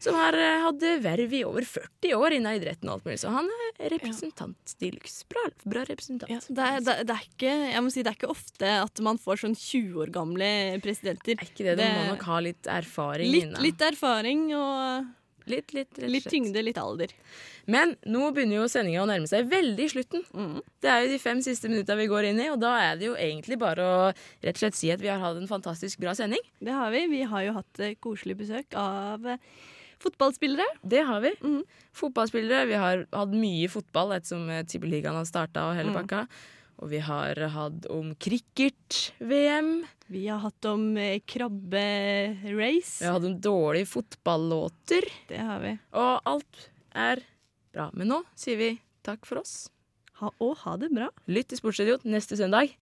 Som 0.02 0.18
har 0.18 0.34
eh, 0.38 0.64
hatt 0.64 0.84
verv 1.04 1.34
i 1.38 1.44
over 1.46 1.66
40 1.68 2.16
år 2.18 2.36
innen 2.38 2.58
idretten 2.58 2.90
og 2.90 2.98
alt 2.98 3.06
mulig. 3.06 3.20
Så 3.22 3.34
han 3.34 3.50
er 3.52 3.94
representant 3.94 4.76
de 4.82 4.92
luxe. 4.96 5.28
Bra, 5.30 5.46
bra 5.62 5.86
representant. 5.86 6.32
Ja, 6.32 6.42
det, 6.42 6.68
er, 6.68 6.84
det, 6.88 6.98
det, 7.12 7.18
er 7.18 7.30
ikke, 7.30 7.54
jeg 7.76 7.86
må 7.86 7.94
si, 7.94 8.04
det 8.06 8.14
er 8.14 8.18
ikke 8.18 8.34
ofte 8.34 8.76
at 8.82 9.06
man 9.06 9.22
får 9.22 9.44
sånn 9.46 9.58
20 9.58 10.02
år 10.02 10.14
gamle 10.16 10.52
presidenter. 10.84 11.38
Er 11.38 11.54
ikke 11.54 11.70
det, 11.70 11.78
Du 11.80 11.86
må 11.86 12.12
nok 12.16 12.28
ha 12.32 12.44
litt 12.50 12.70
erfaring 12.82 13.30
litt, 13.30 13.50
innan. 13.50 13.66
litt 13.66 13.90
erfaring 13.92 14.48
og 14.58 15.10
Litt, 15.50 15.74
litt, 15.74 15.98
litt, 15.98 16.12
litt 16.12 16.28
tyngde, 16.30 16.62
litt 16.62 16.78
alder. 16.78 17.12
Men 17.72 17.96
nå 18.06 18.28
begynner 18.34 18.60
jo 18.60 18.68
sendinga 18.70 19.02
å 19.02 19.08
nærme 19.10 19.30
seg 19.30 19.50
veldig 19.50 19.88
slutten. 19.90 20.24
Mm. 20.38 20.60
Det 20.84 20.92
er 20.92 21.04
jo 21.04 21.12
de 21.16 21.20
fem 21.22 21.42
siste 21.42 21.72
minutta 21.72 21.98
vi 21.98 22.08
går 22.12 22.30
inn 22.30 22.42
i, 22.44 22.48
og 22.54 22.60
da 22.62 22.76
er 22.84 23.00
det 23.00 23.10
jo 23.10 23.18
egentlig 23.18 23.58
bare 23.62 23.86
å 23.86 24.00
rett 24.14 24.54
og 24.54 24.62
slett 24.62 24.78
si 24.78 24.92
at 24.94 25.02
vi 25.02 25.10
har 25.12 25.22
hatt 25.24 25.40
en 25.42 25.50
fantastisk 25.50 26.02
bra 26.04 26.14
sending. 26.18 26.42
Det 26.62 26.76
har 26.78 26.94
vi. 26.94 27.08
Vi 27.12 27.24
har 27.32 27.46
jo 27.48 27.56
hatt 27.58 27.82
eh, 27.84 27.98
koselig 28.02 28.38
besøk 28.44 28.78
av 28.78 29.26
eh, 29.34 29.42
fotballspillere. 30.02 30.66
Det 30.82 31.04
har 31.08 31.22
vi. 31.24 31.34
Mm. 31.42 31.62
Fotballspillere. 31.98 32.66
Vi 32.70 32.80
har 32.82 33.06
hatt 33.12 33.36
mye 33.36 33.70
fotball 33.72 34.16
ettersom 34.18 34.50
eh, 34.50 34.66
Tippeligaen 34.68 35.18
har 35.18 35.30
starta 35.30 35.70
og 35.70 35.78
hele 35.80 35.94
Mm. 35.94 36.28
Og 36.82 36.90
vi 36.90 36.98
har 37.06 37.38
hatt 37.54 37.86
om 37.94 38.16
cricket-VM. 38.18 39.84
Vi 40.10 40.24
har 40.28 40.40
hatt 40.42 40.66
om 40.66 40.98
eh, 40.98 41.20
krabberace. 41.30 43.04
Vi 43.04 43.06
har 43.06 43.20
hatt 43.20 43.28
om 43.30 43.38
dårlige 43.38 43.90
fotballåter. 43.92 45.06
Det 45.30 45.38
har 45.38 45.62
vi. 45.62 45.76
Og 45.94 46.26
alt 46.26 46.66
er 46.98 47.22
bra. 47.72 47.92
Men 47.94 48.10
nå 48.16 48.24
sier 48.34 48.58
vi 48.58 48.72
takk 49.06 49.30
for 49.30 49.44
oss. 49.44 49.70
Ha, 50.22 50.32
og 50.42 50.58
ha 50.66 50.76
det 50.82 50.90
bra. 50.94 51.12
Lytt 51.30 51.52
til 51.52 51.62
Sportsidiot 51.62 52.04
neste 52.06 52.38
søndag. 52.40 52.74